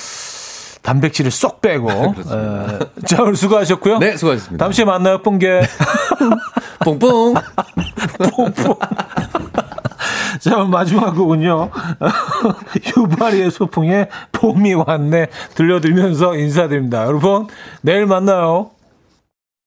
[0.84, 1.90] 단백질을 쏙 빼고.
[2.30, 2.78] 예.
[3.06, 3.98] 자, 오늘 수고하셨고요.
[3.98, 4.62] 네, 수고하셨습니다.
[4.62, 5.62] 다음 주에 만나요, 뽕개.
[6.84, 7.34] 뽕뽕.
[10.40, 11.70] 자, 오늘 마지막 곡은요.
[12.96, 17.06] 유바리의 소풍에 봄이 왔네 들려드리면서 인사드립니다.
[17.06, 17.46] 여러분,
[17.80, 18.73] 내일 만나요.